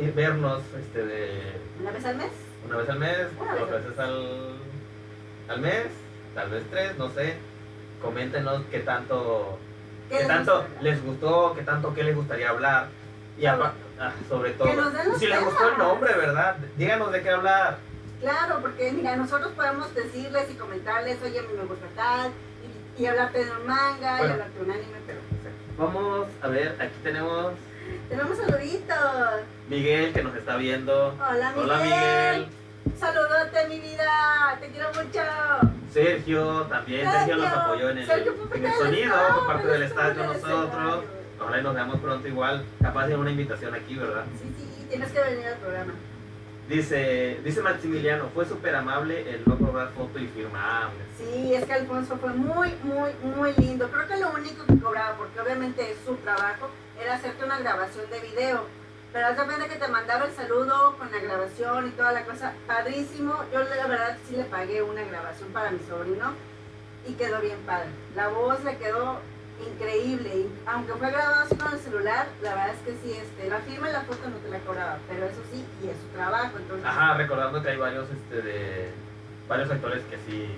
[0.00, 2.30] es vernos este, de una vez al mes.
[2.66, 4.56] una vez al mes, Una dos veces al,
[5.48, 5.86] al mes,
[6.34, 7.36] tal vez tres, no sé.
[8.02, 9.58] Coméntenos qué tanto,
[10.08, 10.82] ¿Qué qué les tanto gusta?
[10.82, 12.88] les gustó, qué tanto qué les gustaría hablar.
[13.38, 14.68] Y Sobre- ah, sobre todo,
[15.18, 16.56] si les gustó el nombre, ¿verdad?
[16.76, 17.78] Díganos de qué hablar.
[18.20, 22.30] Claro, porque mira, nosotros podemos decirles y comentarles, oye, a mí me gusta tal.
[22.96, 26.48] Y, y hablarte de un manga, y hablarte de un anime, pero pues, Vamos a
[26.48, 27.52] ver, aquí tenemos
[28.08, 28.96] tenemos saluditos.
[29.68, 31.14] Miguel que nos está viendo.
[31.14, 31.64] Hola, Miguel.
[31.64, 32.48] Hola Miguel.
[32.98, 34.58] Saludote, mi vida.
[34.60, 35.20] Te quiero mucho.
[35.92, 39.94] Sergio también, Sergio nos apoyó en el, fue en el sonido, por parte del el
[39.94, 41.04] nosotros.
[41.40, 44.24] Ojalá y nos veamos pronto igual, capaz de una invitación aquí, ¿verdad?
[44.40, 45.92] Sí, sí, tienes que venir al programa.
[46.68, 50.98] Dice, dice Maximiliano, fue súper amable el no cobrar foto y firmable.
[51.16, 53.88] Sí, es que Alfonso fue muy, muy, muy lindo.
[53.88, 56.68] Creo que lo único que cobraba, porque obviamente es su trabajo,
[57.00, 58.64] era hacerte una grabación de video.
[59.12, 62.52] Pero haz de que te mandaba el saludo con la grabación y toda la cosa.
[62.66, 63.32] Padrísimo.
[63.52, 66.34] Yo la verdad sí le pagué una grabación para mi sobrino
[67.06, 67.88] y quedó bien padre.
[68.16, 69.20] La voz le quedó
[69.64, 70.46] increíble.
[70.66, 73.88] Aunque fue grabado así con el celular, la verdad es que sí, este, la firma
[73.88, 76.86] y la foto no te la cobraba, pero eso sí, y es su trabajo, entonces...
[76.86, 78.90] Ajá, recordando que hay varios, este, de,
[79.48, 80.48] varios actores que sí,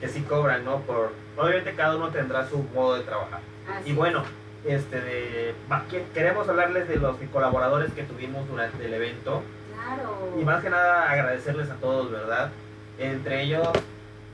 [0.00, 0.78] que sí cobran, ¿no?
[0.80, 3.40] Por, obviamente cada uno tendrá su modo de trabajar.
[3.68, 4.22] así Y bueno,
[4.64, 5.54] este, de,
[6.14, 9.42] queremos hablarles de los colaboradores que tuvimos durante el evento.
[9.74, 10.36] Claro.
[10.40, 12.50] Y más que nada agradecerles a todos, ¿verdad?
[12.98, 13.68] Entre ellos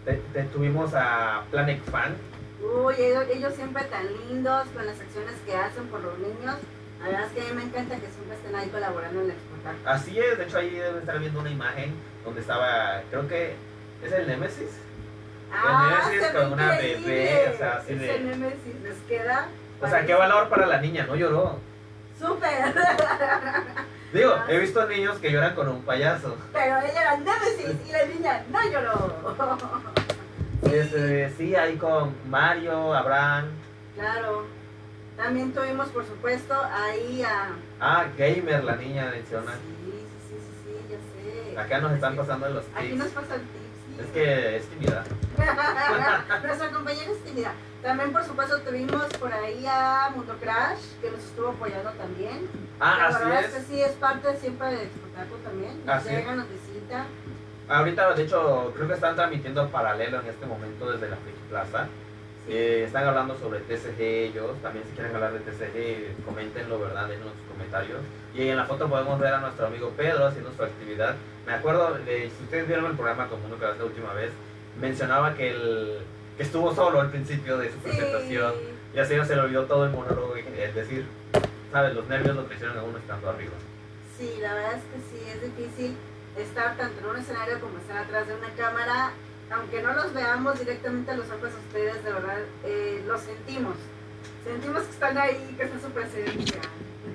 [0.05, 2.15] te- te- tuvimos a Planet Fan.
[2.63, 6.57] Uy, ellos, ellos siempre tan lindos con las acciones que hacen por los niños.
[7.01, 9.37] La verdad es que a mí me encanta que siempre estén ahí colaborando en el
[9.37, 9.91] espectáculo.
[9.91, 13.55] Así es, de hecho ahí deben estar viendo una imagen donde estaba, creo que
[14.03, 14.71] es el Nemesis.
[15.53, 19.49] Nemesis se ve con una bebé, o sea, así Ese de- Nemesis les queda.
[19.81, 21.59] O sea, qué valor para la niña, no lloró.
[22.19, 22.75] Súper.
[24.13, 26.37] Digo, he visto niños que lloran con un payaso.
[26.53, 29.15] Pero ella era Nemesis y la niña no lloró.
[30.63, 33.47] Este, sí, ahí con Mario, Abraham,
[33.95, 34.45] Claro.
[35.17, 37.49] También tuvimos, por supuesto, ahí a.
[37.81, 39.53] ah, Gamer, la niña menciona.
[39.53, 39.59] Sí,
[40.29, 40.99] sí, sí, sí, ya
[41.55, 41.59] sé.
[41.59, 43.15] Acá nos están pasando los Aquí nos tips.
[43.23, 43.97] pasan tips.
[43.97, 44.03] sí.
[44.03, 45.05] Es que es timida.
[46.43, 47.53] Nuestra compañera es tímida.
[47.83, 52.49] También, por supuesto, tuvimos por ahí a Mundo Crash, que nos estuvo apoyando también.
[52.81, 53.47] Ah, la así verdad es.
[53.47, 53.55] es.
[53.55, 55.87] que sí, es parte siempre del espectáculo también.
[55.87, 56.15] Nos Así es.
[56.19, 57.07] llega, nos visita.
[57.69, 61.89] Ahorita, de hecho, creo que están transmitiendo paralelo en este momento desde la Friki Plaza.
[62.47, 62.53] Sí.
[62.53, 64.53] Eh, están hablando sobre TCG ellos.
[64.63, 67.11] También si quieren hablar de TCG, coméntenlo, ¿verdad?
[67.13, 67.99] En los comentarios.
[68.35, 71.17] Y en la foto podemos ver a nuestro amigo Pedro haciendo su actividad.
[71.45, 74.31] Me acuerdo, de, si ustedes vieron el programa como que la última vez,
[74.81, 75.99] mencionaba que, el,
[76.37, 77.81] que estuvo solo al principio de su Sí.
[77.85, 78.53] presentación.
[78.95, 81.05] Y así se le olvidó todo el monólogo que quería decir.
[81.73, 81.95] ¿Sabes?
[81.95, 83.53] Los nervios lo traicionan a uno estando arriba.
[84.17, 85.97] Sí, la verdad es que sí, es difícil
[86.37, 89.11] estar tanto en un escenario como estar atrás de una cámara.
[89.51, 93.75] Aunque no los veamos directamente a los ojos a ustedes, de verdad, eh, los sentimos.
[94.45, 96.61] Sentimos que están ahí, que está su presencia.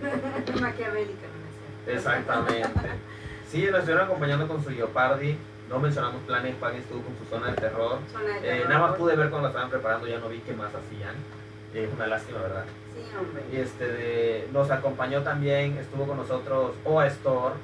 [0.61, 1.97] Maquiavélica, ¿no es?
[1.97, 2.69] Exactamente.
[3.49, 5.37] Sí, nos estuvieron acompañando con su Geopardy.
[5.69, 7.99] No mencionamos Planet Pan, estuvo con su zona de terror.
[8.11, 8.69] Zona de Eh, terror.
[8.69, 11.15] nada más pude ver cuando la estaban preparando, ya no vi qué más hacían.
[11.73, 12.65] Eh, una lástima, ¿verdad?
[12.93, 13.43] Sí, hombre.
[13.51, 17.55] Y este de- nos acompañó también, estuvo con nosotros OA Store.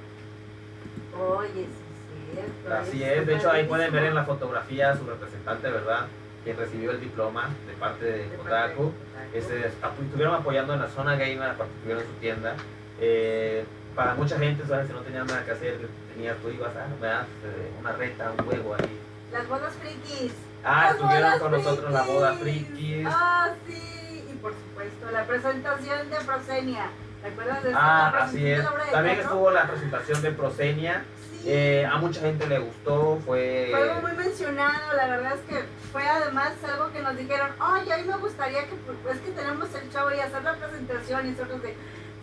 [1.20, 2.74] Oye, sí, es cierto.
[2.82, 6.08] Así es, de hecho ahí pueden ver en la fotografía a su representante, ¿verdad?
[6.44, 8.92] Quien recibió el diploma de parte de De Kotaku.
[9.34, 12.56] Este, apu- estuvieron apoyando en la zona gamer, aparte tuvieron su tienda.
[13.00, 14.88] Eh, para mucha gente, ¿sabes?
[14.88, 15.80] si no tenían nada que hacer,
[16.14, 17.26] tenías, tú ibas a ¿verdad?
[17.44, 19.00] Eh, una reta, un juego ahí.
[19.32, 20.32] Las bodas frikis.
[20.64, 23.08] Ah, Las estuvieron con nosotros la boda frikis.
[23.10, 24.24] Ah, sí.
[24.32, 26.90] Y por supuesto, la presentación de Prosenia.
[27.28, 28.63] ¿Te acuerdas de esa Ah, así es.
[28.92, 31.04] También estuvo la presentación de Prosenia.
[31.32, 31.44] Sí.
[31.50, 33.68] Eh, a mucha gente le gustó, fue...
[33.72, 37.94] Fue algo muy mencionado, la verdad es que fue además algo que nos dijeron, oye,
[37.94, 41.32] a mí me gustaría que, pues que tenemos el show y hacer la presentación y
[41.32, 41.76] nosotros de,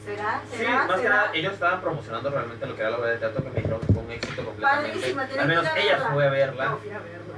[0.04, 0.42] ¿será?
[0.50, 0.84] Sí, ¿Será?
[0.86, 3.48] más que nada, ellos estaban promocionando realmente lo que era la obra de teatro que
[3.50, 4.90] me dijeron que fue un éxito completamente.
[4.90, 6.10] Padrísima, Al menos que ir a ella verla.
[6.12, 6.64] fue a verla.
[6.64, 7.34] No, fui a verla.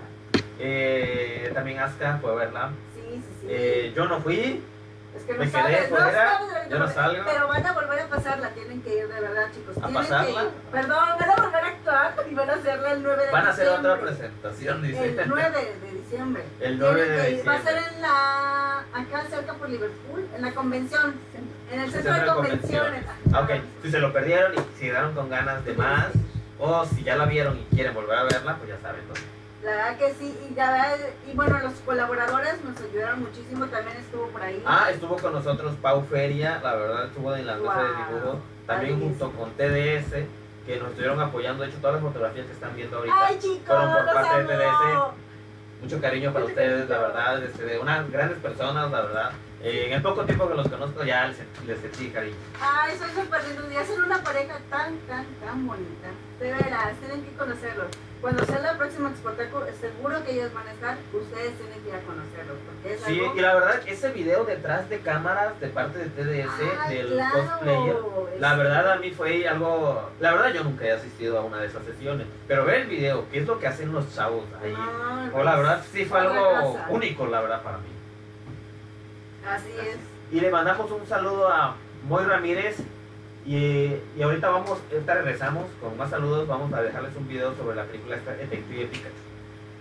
[0.58, 2.70] Eh, también Aska fue a verla.
[2.94, 3.46] Sí, sí, sí.
[3.50, 4.62] Eh, yo no fui.
[5.26, 7.24] Que no me quedé no fuera, de yo no salgo.
[7.26, 9.76] Pero van a volver a pasarla, tienen que ir de verdad, chicos.
[9.82, 10.24] ¿A pasarla?
[10.24, 10.50] que ir.
[10.72, 13.50] Perdón, van a volver a actuar y van a hacerla el 9 de Van a
[13.50, 14.12] hacer otra diciembre.
[14.12, 15.04] presentación, dice.
[15.22, 15.50] El 9
[15.82, 16.44] de diciembre.
[16.60, 17.48] El 9 Tienen de ir.
[17.48, 17.94] Va a ser diciembre.
[17.96, 18.78] en la.
[18.94, 21.14] acá cerca por Liverpool, en la convención.
[21.70, 23.04] En el centro de convenciones.
[23.32, 23.50] Ah, ok,
[23.82, 26.06] si se lo perdieron y si quedaron con ganas de más,
[26.58, 29.14] o si ya la vieron y quieren volver a verla, pues ya saben, ¿no?
[29.66, 33.96] La verdad que sí, y, la verdad, y bueno, los colaboradores nos ayudaron muchísimo, también
[33.96, 34.62] estuvo por ahí.
[34.64, 38.40] Ah, estuvo con nosotros Pau Feria, la verdad estuvo en la clase de Wow, dibujo,
[38.64, 40.12] también junto con TDS,
[40.64, 43.66] que nos estuvieron apoyando, de hecho todas las fotografías que están viendo ahorita, Ay, chicos,
[43.66, 45.14] fueron por parte de amo.
[45.82, 49.32] mucho cariño para ustedes, la verdad, este, de unas grandes personas, la verdad.
[49.64, 52.36] Eh, en el poco tiempo que los conozco ya les, les sentí cariño.
[52.60, 56.08] Ay, son súper lindos y hacen una pareja tan, tan, tan bonita.
[56.38, 57.88] De veras, tienen que conocerlos.
[58.26, 61.94] Cuando sea la próxima Exportaco, seguro que ellos van a estar, ustedes tienen que ir
[61.94, 62.56] a conocerlos.
[62.66, 63.36] Porque es Sí, algo...
[63.36, 66.50] y la verdad, ese video detrás de cámaras de parte de TDS,
[66.80, 67.96] Ay, del claro, cosplayer,
[68.40, 71.68] la verdad a mí fue algo, la verdad yo nunca he asistido a una de
[71.68, 75.30] esas sesiones, pero ver el video, qué es lo que hacen los chavos ahí, Ay,
[75.32, 77.90] o la verdad sí fue algo único, la verdad para mí.
[79.48, 79.98] Así es.
[80.32, 81.76] Y le mandamos un saludo a
[82.08, 82.78] Moy Ramírez
[83.46, 87.76] y, y ahorita vamos, ahorita regresamos con más saludos, vamos a dejarles un video sobre
[87.76, 89.14] la película esta Detective Pikachu.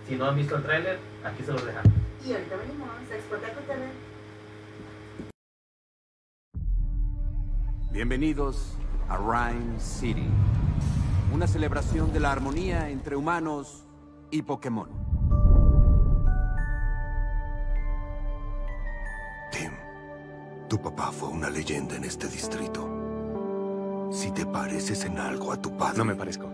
[0.08, 1.92] Si no han visto el tráiler, aquí se los dejamos.
[2.24, 3.86] Y ahorita venimos, Exportaco TV.
[7.90, 8.76] Bienvenidos
[9.08, 10.28] a Rhyme City,
[11.32, 13.84] una celebración de la armonía entre humanos
[14.30, 15.06] y Pokémon.
[20.68, 23.05] Tu papá fue una leyenda en este distrito.
[24.10, 25.98] Si te pareces en algo a tu padre.
[25.98, 26.50] No me parezco.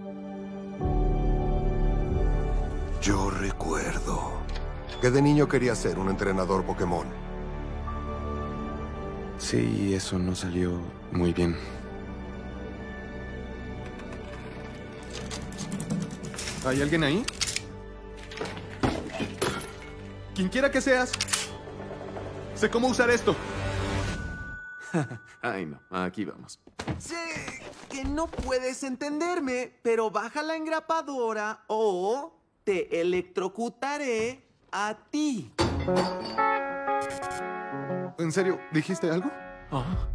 [3.00, 4.32] Yo recuerdo
[5.00, 7.07] que de niño quería ser un entrenador Pokémon.
[9.38, 10.80] Sí, eso no salió
[11.11, 11.57] muy bien.
[16.64, 17.24] ¿Hay alguien ahí?
[20.34, 21.11] Quien quiera que seas.
[22.55, 23.34] Sé cómo usar esto.
[25.43, 25.80] Ay, no.
[25.90, 26.61] Aquí vamos.
[26.99, 27.16] Sé
[27.90, 35.53] que no puedes entenderme, pero baja la engrapadora o te electrocutaré a ti.
[38.18, 38.61] ¿En serio?
[38.72, 39.30] ¿Dijiste algo?
[39.72, 40.09] Ah,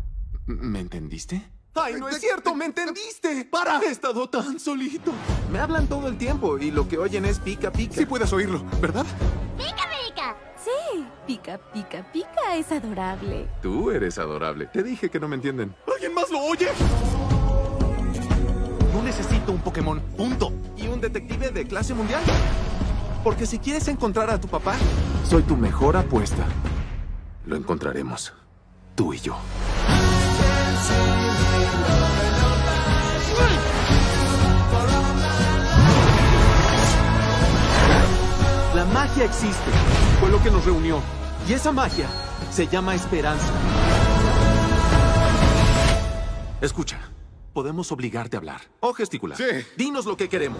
[0.46, 1.52] ¿Me entendiste?
[1.76, 2.56] ¡Ay, no es cierto!
[2.56, 3.46] ¡Me entendiste!
[3.46, 3.80] ¡Para!
[3.82, 5.12] He estado tan solito.
[5.52, 7.94] Me hablan todo el tiempo y lo que oyen es pica pica.
[7.94, 9.06] Sí puedes oírlo, ¿verdad?
[9.58, 9.84] ¡Pica,
[11.26, 11.60] pica!
[11.74, 13.48] Pica, pica es adorable.
[13.62, 14.68] Tú eres adorable.
[14.68, 15.76] Te dije que no me entienden.
[15.92, 16.68] ¿Alguien más lo oye?
[18.94, 20.52] No necesito un Pokémon, punto.
[20.76, 22.22] ¿Y un detective de clase mundial?
[23.24, 24.76] Porque si quieres encontrar a tu papá,
[25.24, 26.46] soy tu mejor apuesta.
[27.46, 28.34] Lo encontraremos.
[28.96, 29.38] Tú y yo.
[38.94, 39.72] Magia existe.
[40.20, 41.02] Fue lo que nos reunió.
[41.48, 42.08] Y esa magia
[42.52, 43.46] se llama esperanza.
[46.62, 47.00] Escucha,
[47.54, 49.38] podemos obligarte a hablar o gesticular.
[49.38, 49.46] Sí.
[49.78, 50.60] Dinos lo que queremos.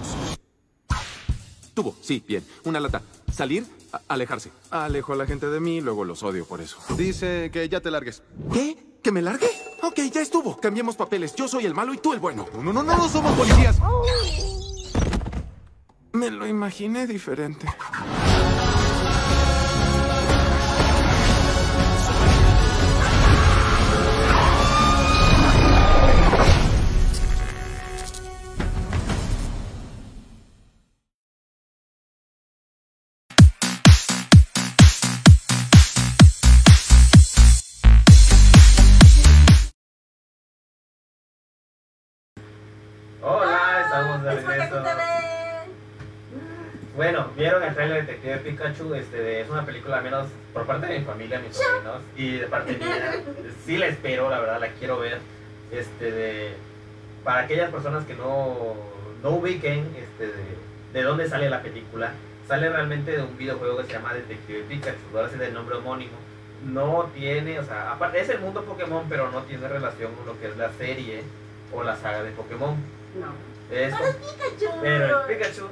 [1.74, 2.46] Tubo, sí, bien.
[2.64, 3.02] Una lata.
[3.32, 4.52] Salir, a- alejarse.
[4.72, 6.78] Alejo a la gente de mí, luego los odio por eso.
[6.98, 8.24] Dice que ya te largues.
[8.52, 8.78] ¿Qué?
[9.04, 9.50] ¿Que me largue?
[9.84, 10.58] Ok, ya estuvo.
[10.58, 11.36] Cambiemos papeles.
[11.36, 12.48] Yo soy el malo y tú el bueno.
[12.56, 13.78] No, no, no, no somos policías.
[16.18, 17.68] Me lo imaginé diferente.
[43.22, 44.57] Hola, estamos de
[47.58, 51.06] vieron el trailer de Detective Pikachu, este, es una película menos por parte de mi
[51.06, 53.16] familia, mis sobrinos, y de parte mía.
[53.66, 55.20] Sí la espero, la verdad, la quiero ver.
[55.72, 56.54] Este, de,
[57.24, 58.76] para aquellas personas que no,
[59.22, 60.44] no ubiquen este, de,
[60.94, 62.14] de dónde sale la película,
[62.48, 66.18] sale realmente de un videojuego que se llama Detective Pikachu, ahora sí del nombre homónimo.
[66.66, 70.40] No tiene, o sea, aparte es el mundo Pokémon, pero no tiene relación con lo
[70.40, 71.24] que es la serie
[71.74, 72.76] o la saga de Pokémon.
[73.20, 73.34] No.
[73.70, 74.72] Es Pero es Pikachu.
[74.82, 75.68] pero el Pikachu,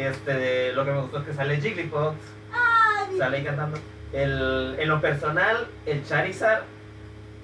[0.00, 2.14] este, lo que me gustó es que sale Jigglypuff,
[2.52, 3.78] Ay, sale ahí cantando.
[4.12, 6.62] El, en lo personal, el Charizard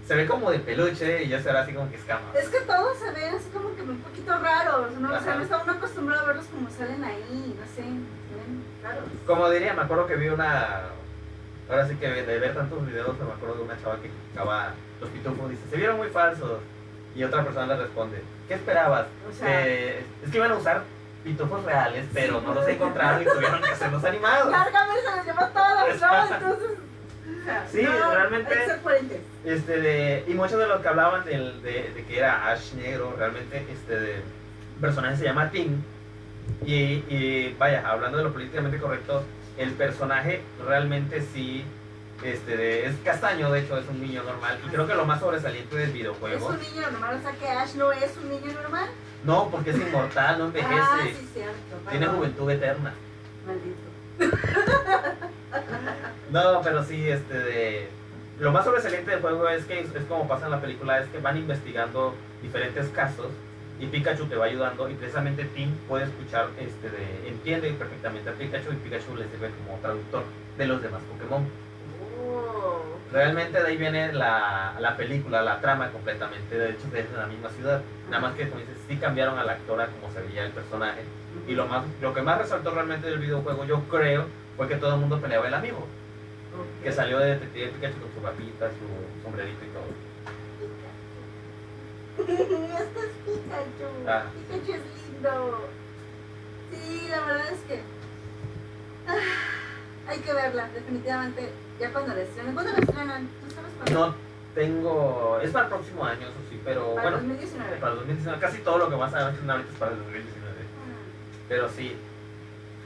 [0.07, 2.23] se ve como de peluche y ya se ve así como que escama.
[2.35, 5.09] Es que todos se ven así como que un poquito raros, ¿no?
[5.09, 5.35] O sea, Ajá.
[5.37, 9.05] no está uno acostumbrado a verlos como salen ahí, no sé, se ven raros.
[9.27, 10.83] Como diría, me acuerdo que vi una.
[11.69, 15.11] Ahora sí que de ver tantos videos, me acuerdo de una chava que criticaba los
[15.11, 15.51] pitufos.
[15.51, 16.61] Dice: Se vieron muy falsos.
[17.17, 19.07] Y otra persona le responde: ¿Qué esperabas?
[19.29, 20.83] O sea- Que- es que iban a usar
[21.27, 24.51] pitufos reales, pero no los encontraron y tuvieron que hacerlos animados.
[24.51, 26.35] Lárgame, se los llevó todos, ¿no?
[26.37, 26.79] Entonces.
[27.73, 28.81] Sí, no, realmente-.
[29.45, 33.15] Este de, y muchos de los que hablaban del- de, de que era Ash negro,
[33.19, 34.23] realmente este de,
[34.81, 35.83] personaje se llama Tim.
[36.65, 36.75] Y,
[37.09, 39.25] y vaya, hablando de lo políticamente correcto,
[39.59, 41.65] el personaje realmente sí
[42.23, 44.59] este de- es castaño, de hecho es un niño normal.
[44.65, 46.47] Y creo que lo más sobresaliente del Es videojuego.
[46.49, 48.89] un niño normal, o sea que Ash no es un niño normal.
[49.27, 50.75] No, porque es inmortal, no envejece.
[50.81, 51.91] Ah, sí, cierto.
[51.91, 52.95] tiene juventud eterna.
[53.47, 53.97] Maldito.
[56.31, 57.89] No, pero sí, este de...
[58.39, 61.09] Lo más sobresaliente del juego es que es, es como pasa en la película, es
[61.09, 63.29] que van investigando diferentes casos
[63.79, 68.33] y Pikachu te va ayudando y precisamente Tim puede escuchar, este de, entiende perfectamente a
[68.33, 70.25] Pikachu y Pikachu le sirve como traductor
[70.57, 71.45] de los demás Pokémon.
[72.23, 72.96] Oh.
[73.17, 77.27] Realmente de ahí viene la, la película, la trama completamente, de hecho es en la
[77.27, 80.45] misma ciudad, nada más que como dices, sí cambiaron a la actora como se veía
[80.45, 81.01] el personaje
[81.49, 84.27] y lo, más, lo que más resaltó realmente del videojuego yo creo
[84.59, 85.87] fue que todo el mundo peleaba el amigo
[86.83, 89.87] que salió de Detective Pikachu con su papita, su sombrerito y todo.
[92.77, 94.07] Este es Pikachu.
[94.07, 94.25] Ah.
[94.51, 95.69] Pikachu es lindo.
[96.71, 97.81] Sí, la verdad es que.
[99.09, 99.66] ah,
[100.09, 101.53] hay que verla, definitivamente.
[101.81, 102.55] Ya cuando la estrenen.
[102.55, 103.29] ¿Cuándo la estrenan?
[103.29, 104.07] ¿Tú sabes cuándo?
[104.09, 104.15] No
[104.55, 105.39] tengo.
[105.43, 107.17] Es para el próximo año, eso sí, pero Para bueno.
[107.19, 107.77] 2019.
[107.77, 108.41] Para el 2019.
[108.41, 110.57] Casi todo lo que vas a ver finalmente es para el 2019.
[111.49, 111.97] Pero sí.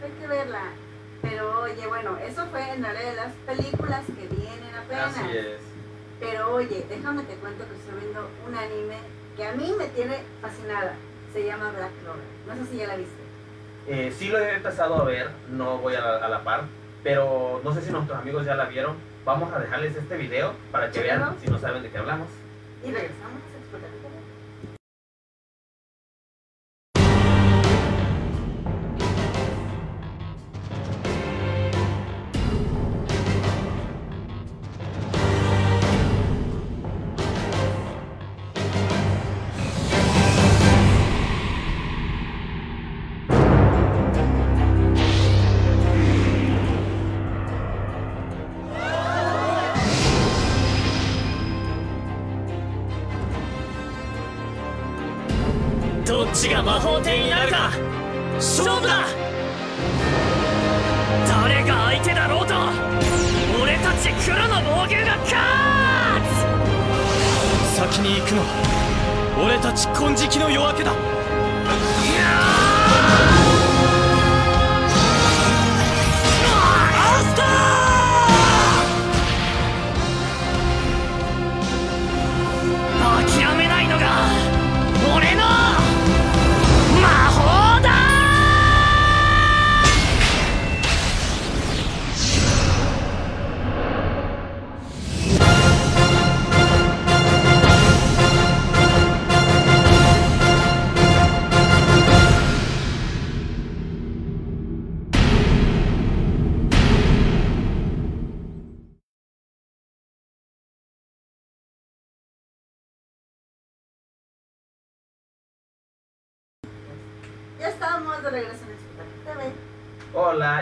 [0.02, 0.62] Hay que verla.
[1.22, 5.16] Pero oye, bueno, eso fue en la de las películas que vienen apenas.
[5.16, 5.60] Así es.
[6.18, 8.96] Pero oye, déjame te cuento que estoy viendo un anime
[9.36, 10.94] que a mí me tiene fascinada.
[11.32, 12.22] Se llama Black Clover.
[12.48, 13.20] No sé si ya la viste.
[13.86, 16.64] Eh, sí lo he empezado a ver, no voy a la, a la par,
[17.02, 18.96] pero no sé si nuestros amigos ya la vieron.
[19.24, 22.28] Vamos a dejarles este video para que vean si no saben de qué hablamos.
[22.82, 23.49] Y regresamos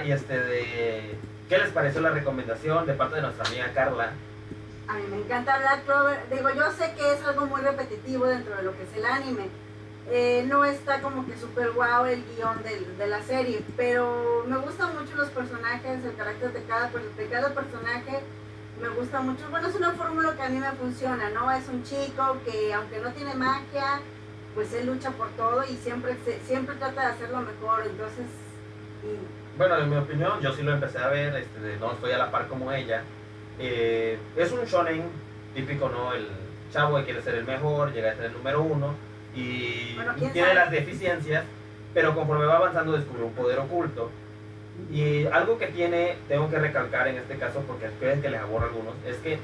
[0.05, 1.19] Y este de...
[1.49, 4.13] ¿Qué les pareció la recomendación de parte de nuestra amiga Carla?
[4.87, 6.19] A mí me encanta Black Clover.
[6.31, 9.49] Digo, yo sé que es algo muy repetitivo dentro de lo que es el anime.
[10.11, 14.95] Eh, no está como que súper guau el guion de la serie, pero me gustan
[14.95, 18.21] mucho los personajes, el carácter de cada, personaje.
[18.81, 19.49] Me gusta mucho.
[19.51, 21.51] Bueno, es una fórmula que a mí me funciona, ¿no?
[21.51, 24.01] Es un chico que, aunque no tiene magia,
[24.55, 26.17] pues él lucha por todo y siempre,
[26.47, 27.87] siempre trata de hacerlo mejor.
[27.87, 28.27] Entonces,
[29.03, 32.19] y Bueno, en mi opinión, yo sí lo empecé a ver, este, no estoy a
[32.19, 33.03] la par como ella.
[33.59, 35.03] Eh, es un shonen
[35.53, 36.13] típico, ¿no?
[36.15, 36.29] El
[36.73, 38.95] chavo que quiere ser el mejor, llega a ser el número uno
[39.35, 40.61] y Bueno, ¿quién tiene sabe?
[40.61, 41.45] las deficiencias,
[41.93, 44.11] pero conforme va avanzando descubre un poder oculto.
[44.93, 48.67] Y algo que tiene, tengo que recalcar en este caso, porque puede que les aburra
[48.67, 49.41] a algunos, es que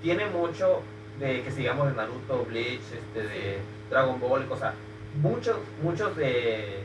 [0.00, 0.80] tiene mucho
[1.20, 3.58] de que sigamos de Naruto, Bleach, este, de
[3.90, 4.72] Dragon Ball, cosas.
[5.20, 6.84] Muchos, muchos de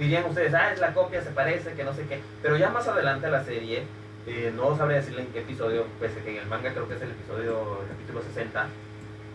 [0.00, 2.20] dirían ustedes, ah, es la copia, se parece, que no sé qué.
[2.42, 3.84] Pero ya más adelante la serie,
[4.26, 7.10] eh, no sabré decirle en qué episodio, que en el manga creo que es el
[7.10, 8.66] episodio, el capítulo 60,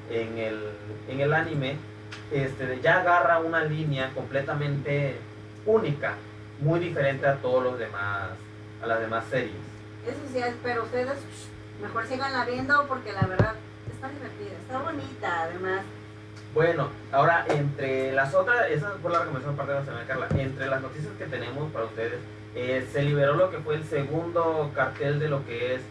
[0.10, 0.60] en el,
[1.08, 1.78] en el anime,
[2.32, 5.18] este, ya agarra una línea completamente
[5.68, 6.16] única,
[6.60, 8.32] muy diferente a todos los demás,
[8.82, 9.54] a las demás series.
[10.08, 11.18] Eso sí, pero ustedes
[11.80, 13.54] mejor síganla viendo porque la verdad
[13.94, 15.82] está divertida, está bonita además.
[16.56, 20.68] Bueno, ahora entre las otras, esa fue la recomendación parte de nuestra amiga Carla, entre
[20.68, 22.22] las noticias que tenemos para ustedes,
[22.56, 25.82] eh, se liberó lo que fue el segundo cartel de lo que es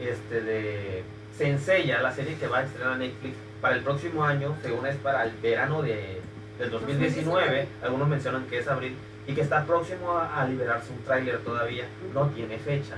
[0.00, 1.02] este de
[1.36, 4.94] Senseiya, la serie que va a estrenar a Netflix para el próximo año, según es
[4.98, 6.20] para el verano de,
[6.60, 8.94] del 2019, algunos mencionan que es abril,
[9.26, 12.94] y que está próximo a, a liberarse un tráiler todavía, no tiene fecha.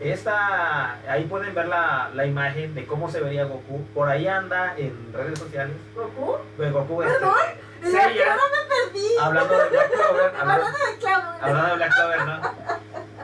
[0.00, 3.84] Esta, ahí pueden ver la, la imagen de cómo se vería Goku.
[3.94, 5.76] Por ahí anda en redes sociales.
[5.94, 6.38] ¿Goku?
[6.56, 7.34] Pues Goku este, ¿Perdón?
[7.82, 9.08] Seiya, ¿De me perdí?
[9.20, 11.24] hablando de Black Clover, hablando, Hablando de Clover.
[11.40, 12.40] hablando de Black Clover, ¿no?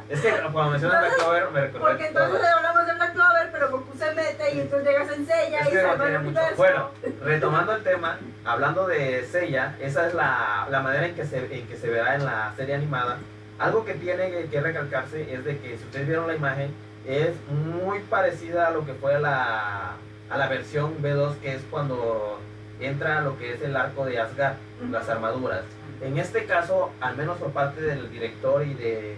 [0.08, 2.56] Es que cuando mencionas Black Clover me recordé Porque entonces todo.
[2.56, 5.76] hablamos de Black Clover, pero Goku se mete y entonces llegas en Seiya Es y
[5.76, 6.56] salva el universo.
[6.56, 6.90] Bueno,
[7.22, 11.66] retomando el tema, hablando de Seiya, esa es la, la manera en que, se, en
[11.66, 13.16] que se verá en la serie animada.
[13.58, 16.70] Algo que tiene que, que recalcarse es de que si ustedes vieron la imagen,
[17.06, 19.92] es muy parecida a lo que fue a la,
[20.28, 22.38] a la versión B2, que es cuando
[22.80, 24.56] entra lo que es el arco de Asgard,
[24.90, 25.62] las armaduras.
[26.02, 29.16] En este caso, al menos por parte del director y de,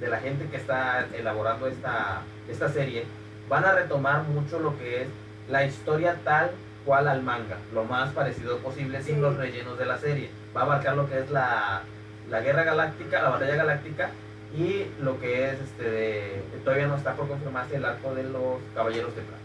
[0.00, 2.20] de la gente que está elaborando esta,
[2.50, 3.04] esta serie,
[3.48, 5.08] van a retomar mucho lo que es
[5.48, 6.50] la historia tal
[6.84, 9.20] cual al manga, lo más parecido posible sin Sí.
[9.20, 10.28] los rellenos de la serie.
[10.54, 11.82] Va a abarcar lo que es la,
[12.30, 14.10] la guerra galáctica, la batalla galáctica
[14.56, 18.58] y lo que es este de- todavía no está por confirmarse el arco de los
[18.74, 19.38] caballeros de plata.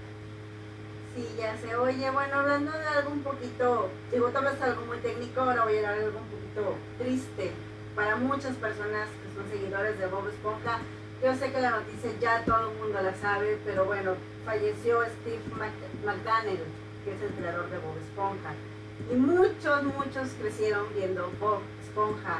[1.16, 2.10] Sí, ya se oye.
[2.10, 5.78] Bueno, hablando de algo un poquito, digo, tal vez algo muy técnico, ahora voy a
[5.80, 7.52] hablar de algo un poquito triste
[7.96, 10.80] para muchas personas que son seguidores de Bob Esponja.
[11.24, 14.16] Yo sé que la noticia ya todo el mundo la sabe, pero bueno,
[14.46, 16.64] falleció Steve Mc- McDaniel,
[17.06, 18.52] que es el creador de Bob Esponja.
[19.12, 22.40] Y muchos, muchos crecieron viendo Bob Esponja.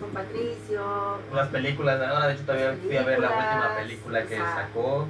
[0.00, 4.36] Con Patricio, Las películas, ahora de hecho todavía fui a ver la última película que
[4.36, 4.60] exacto.
[4.60, 5.08] sacó.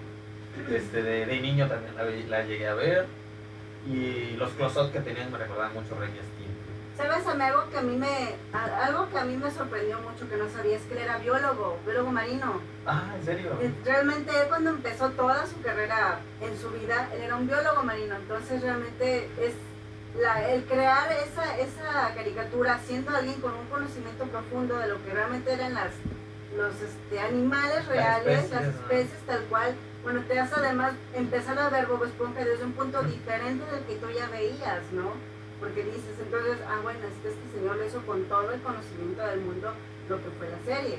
[0.70, 3.06] Este, de, de niño también la, llegué a ver.
[3.86, 6.48] Y los close-ups que tenían me recordaban mucho Rey Steam.
[6.98, 10.48] ¿sabes algo que a mí me algo que a mí me sorprendió mucho que no
[10.48, 12.60] sabía es que él era biólogo, biólogo marino.
[12.86, 13.52] Ah, ¿en serio?
[13.84, 18.16] Realmente él cuando empezó toda su carrera en su vida, él era un biólogo marino,
[18.16, 19.54] entonces realmente es
[20.16, 25.12] la- el crear esa, esa caricatura siendo alguien con un conocimiento profundo de lo que
[25.12, 25.90] realmente eran las
[26.56, 28.68] los este, animales reales, las ¿no?
[28.70, 33.02] especies tal cual, bueno, te hace además empezar a ver Bob Esponja desde un punto
[33.02, 35.12] diferente del que tú ya veías, ¿no?
[35.60, 39.22] Porque dices, entonces, ah, bueno, es que este señor lo hizo con todo el conocimiento
[39.26, 39.72] del mundo
[40.08, 40.98] lo que fue la serie.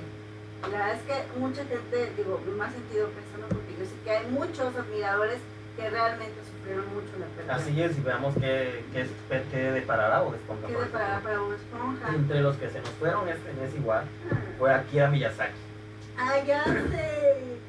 [0.62, 4.12] La verdad es que mucha gente, digo, me ha sentido pensando porque yo sé que
[4.12, 5.40] hay muchos admiradores
[5.80, 7.56] que realmente sufrieron mucho la pérdida.
[7.56, 9.08] Así es, y veamos qué, qué,
[9.52, 10.68] qué deparará Bob Esponja.
[10.68, 12.10] ¿Qué deparará para Bob Esponja?
[12.16, 14.04] Entre los que se nos fueron este mes igual
[14.58, 15.54] fue Akira Miyazaki.
[16.18, 16.74] Ay, ya sé,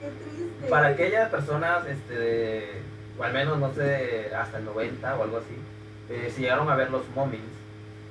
[0.01, 0.69] qué triste.
[0.69, 2.83] Para aquellas personas, este,
[3.19, 5.57] o al menos no sé, hasta el 90 o algo así,
[6.09, 7.45] eh, si llegaron a ver los Momins,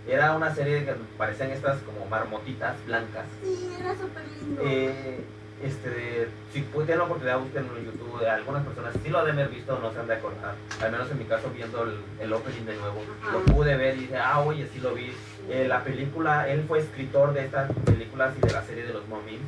[0.08, 3.26] era una serie que parecían estas como marmotitas blancas.
[3.44, 4.62] Sí, era súper lindo.
[4.66, 5.20] Eh,
[5.64, 8.26] este, si tienen la oportunidad, busquen en YouTube.
[8.26, 10.56] Algunas personas sí lo han de haber visto, no se han de acordar.
[10.82, 13.32] Al menos en mi caso, viendo el, el opening de nuevo, Ajá.
[13.34, 15.14] lo pude ver y dije, ah, oye, sí lo vi.
[15.50, 19.08] Eh, la película, él fue escritor de estas películas y de la serie de los
[19.08, 19.42] Momins.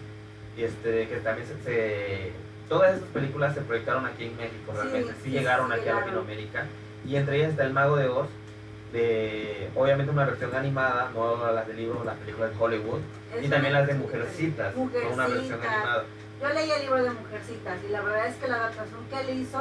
[0.57, 2.31] Este, que también se, se-
[2.67, 5.11] Todas estas películas se proyectaron aquí en México, realmente.
[5.13, 5.95] Sí, sí, llegaron sí aquí a.
[5.95, 6.65] Latinoamérica.
[7.05, 8.27] Y entre ellas está El Mago de Oz.
[8.93, 12.99] De, obviamente una versión animada, no las de libros, las películas de Hollywood.
[13.35, 14.81] Es Y también las de Mujercitas, no
[15.13, 16.03] una versión animada.
[16.41, 19.39] Yo leí el libro de Mujercitas y la verdad es que la adaptación que él
[19.39, 19.57] hizo,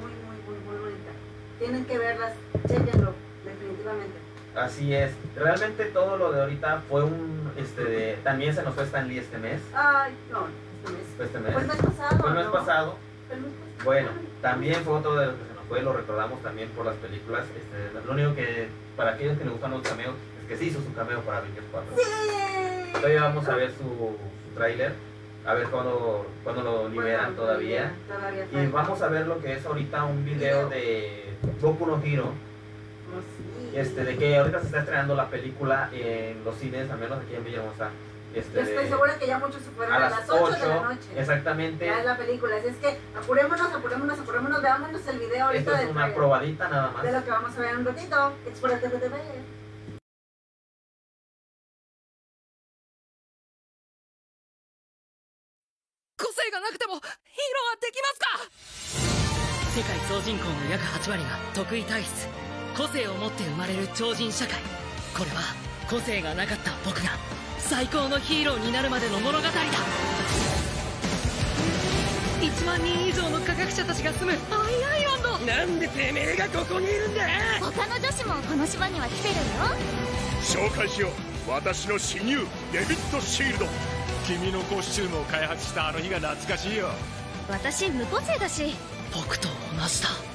[0.00, 1.10] muy, muy, muy, muy bonita.
[1.58, 2.32] Tienen que verlas,
[2.68, 3.12] chéquenlo,
[3.44, 4.14] definitivamente.
[4.54, 5.12] Así es.
[5.36, 9.18] Realmente todo lo de ahorita fue un, este, de- también se nos fue Stan Lee
[9.18, 9.60] este mes.
[9.74, 10.46] Ay, no,
[10.78, 11.06] este mes.
[11.16, 11.52] Fue este mes.
[11.52, 12.52] Fue el mes pasado, mes ¿no?
[12.52, 12.96] pasado.
[12.96, 12.96] Pasado.
[13.84, 14.08] Bueno,
[14.40, 17.44] también fue otro de los que se nos fue, lo recordamos también por las películas.
[17.56, 20.80] Este, lo único que, para aquellos que les gustan los cameos, es que sí hizo
[20.80, 21.96] su cameo para Avengers 4.
[21.96, 22.83] ¡Sí!
[22.94, 24.92] Todavía vamos a ver su, su tráiler,
[25.44, 27.92] a ver cuándo, cuándo lo liberan Bueno, todavía.
[28.08, 32.24] Todavía Y vamos a ver lo que es ahorita un video de Goku no Hero.
[32.26, 33.76] Oh, sí.
[33.76, 37.34] Este, de que ahorita se está estrenando la película en los cines, al menos aquí
[37.34, 37.90] en Villahermosa.
[38.34, 40.68] Este, Yo estoy segura que ya muchos se fueron a las las 8 de 8,
[40.68, 41.08] la noche.
[41.16, 41.86] exactamente.
[41.86, 42.56] Ya es la película.
[42.56, 44.62] Así es que apurémonos, apurémonos, apurémonos.
[44.62, 47.02] Veámonos el video ahorita Esto es una trailer, probadita nada más.
[47.04, 48.32] de lo que vamos a ver en un ratito.
[48.46, 49.16] Explórate de TV.
[61.54, 62.28] 8割が特異体質
[62.76, 64.54] 個性を持って生まれる超人社会
[65.16, 65.54] これは
[65.88, 67.10] 個性がなかった僕が
[67.58, 69.50] 最高のヒーローになるまでの物語だ
[72.40, 74.34] 1万人以上の科学者たちが住むア
[74.70, 77.22] イアイランドなんでてめえがここにいるんだ！
[77.60, 79.40] 他の女子もこの島には来てるよ。
[80.42, 81.08] 紹介しよ
[81.46, 81.50] う。
[81.50, 82.38] 私の親友
[82.72, 83.66] デビッド・シールド。
[84.26, 86.88] 君のコスチュームを開発したあの日が懐かしいよ。
[87.48, 88.74] 私無個性だし。
[89.14, 90.33] 僕と同じだ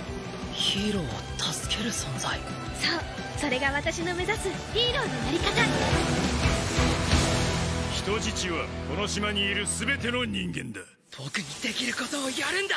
[0.59, 1.07] ヒーローを
[1.53, 2.37] 助ける存在。
[2.75, 2.99] そう
[3.39, 5.45] それが私の目指すヒーローのなり方。
[7.95, 10.81] 人質はこの島にいる全ての人間だ。
[11.17, 12.75] 僕にできることをやるんだ。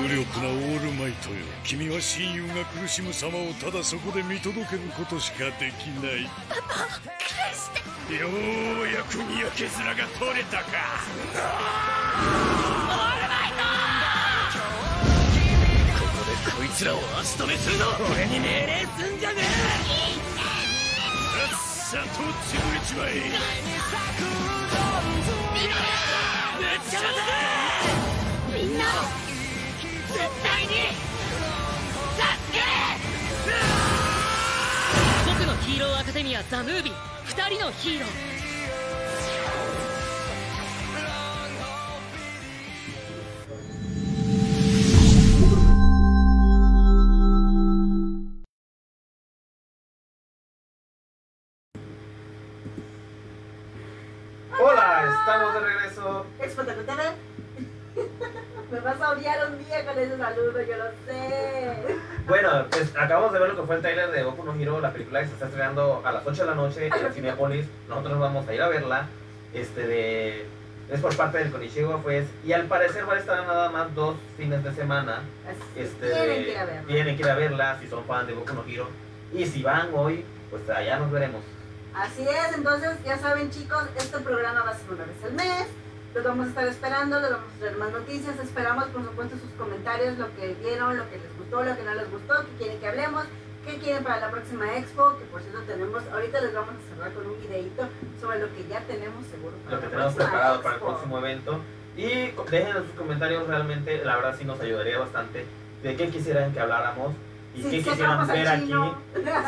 [0.00, 1.36] 無力なオールマイトよ。
[1.64, 6.28] 君は親友が苦しむ様をただそこで見届けることしかできない。
[6.48, 7.70] パパ返し
[8.08, 8.14] て。
[8.14, 8.30] よう
[8.92, 10.68] やくにやけ面が取れたか
[16.78, 19.42] こでこいつらを足止めするぞ俺に命令すんじゃね
[21.90, 23.08] さっさと潰れちまえ。
[23.08, 23.20] え
[26.56, 27.06] ぶっちゃま
[28.54, 28.84] みんな
[30.06, 32.22] 絶対に助
[32.52, 32.56] け。
[35.26, 38.37] 僕のヒーローアカデミアザ・ムービー二人のヒーロー
[63.60, 66.12] que fue el trailer de Goku no Hero, la película que se está estrenando a
[66.12, 67.66] las 8 de la noche en Cinepolis.
[67.88, 69.08] Nosotros vamos a ir a verla.
[69.52, 70.46] este de
[70.90, 74.16] es por parte del Konichiwa pues y al parecer va a estar nada más dos
[74.38, 75.20] fines de semana
[75.76, 76.82] este tienen que ir a verla.
[76.86, 78.88] tienen que ir a verla si son fan de Boku no Hero
[79.34, 81.42] y si van hoy pues allá nos veremos
[81.94, 85.66] Así es, entonces ya saben chicos, este programa va a ser una vez al mes.
[86.14, 88.38] Los vamos a estar esperando, les vamos a traer más noticias.
[88.38, 91.94] Esperamos, por supuesto, sus comentarios, lo que vieron, lo que les gustó, lo que no
[91.94, 93.24] les gustó, qué quieren que hablemos,
[93.68, 95.16] qué quieren para la próxima expo.
[95.18, 97.88] Que por cierto, tenemos, ahorita les vamos a cerrar con un videito
[98.20, 101.60] sobre lo que ya tenemos seguro para lo que tenemos preparado para el próximo evento.
[101.96, 105.44] Y en sus comentarios realmente, la verdad sí nos ayudaría bastante,
[105.82, 107.12] de qué quisieran que habláramos
[107.54, 108.72] y Si qué quisieran ver aquí.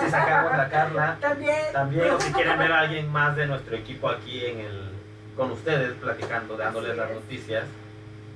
[0.01, 1.73] Si sacamos a Carla, También.
[1.73, 4.91] también, o si quieren ver a alguien más de nuestro equipo aquí en el,
[5.37, 7.65] con ustedes, platicando, dándoles las noticias.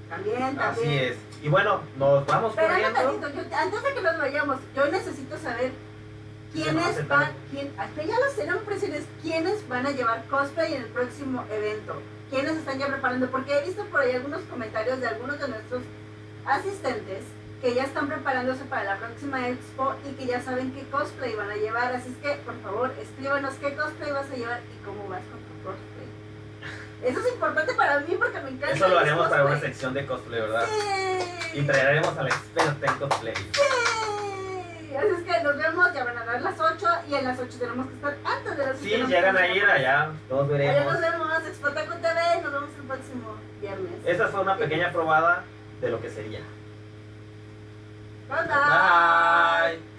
[0.08, 0.60] También, también.
[0.60, 1.16] Así es.
[1.44, 3.28] Y bueno, nos vamos Espérame corriendo.
[3.28, 5.72] yo- antes de que nos vayamos, yo necesito saber
[6.54, 8.60] quiénes van, quién, hasta ya lo sé, no
[9.20, 13.62] quiénes van a llevar cosplay en el próximo evento, quiénes están ya preparando, porque he
[13.62, 15.82] visto por ahí algunos comentarios de algunos de nuestros
[16.46, 17.24] asistentes
[17.60, 21.50] que ya están preparándose para la próxima expo y que ya saben qué cosplay van
[21.50, 25.08] a llevar, así es que por favor escríbanos qué cosplay vas a llevar y cómo
[25.08, 25.53] vas con tu.
[27.04, 28.74] Eso es importante para mí porque me encanta.
[28.74, 30.66] Eso lo haremos para una sección de cosplay, ¿verdad?
[30.66, 31.58] Sí.
[31.58, 33.34] Y traeremos a la experta en cosplay.
[33.36, 34.96] Sí.
[34.96, 37.56] Así es que nos vemos, ya van a dar las 8 y en las 8
[37.58, 38.80] tenemos que estar antes de las 8.
[38.82, 40.92] Sí, llegan a ir allá, todos Allá veremos.
[40.92, 43.90] nos vemos, Expotaco TV, nos vemos el próximo viernes.
[44.06, 45.42] Esta fue una pequeña probada
[45.80, 46.40] de lo que sería.
[48.28, 49.78] Bye bye.
[49.78, 49.93] Bye.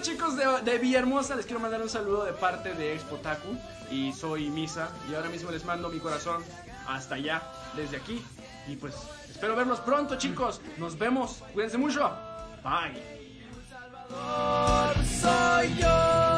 [0.00, 1.36] ¿Qué onda chicos de, Villahermosa?
[1.36, 3.54] Les quiero mandar un saludo de parte de Expotaku
[3.90, 6.42] y soy Misa y ahora mismo les mando mi corazón
[6.88, 7.42] hasta allá,
[7.76, 8.24] desde aquí.
[8.66, 8.94] Y pues
[9.28, 12.10] espero verlos pronto chicos, nos vemos, cuídense mucho,
[12.62, 12.94] bye.
[15.04, 16.30] soy yo.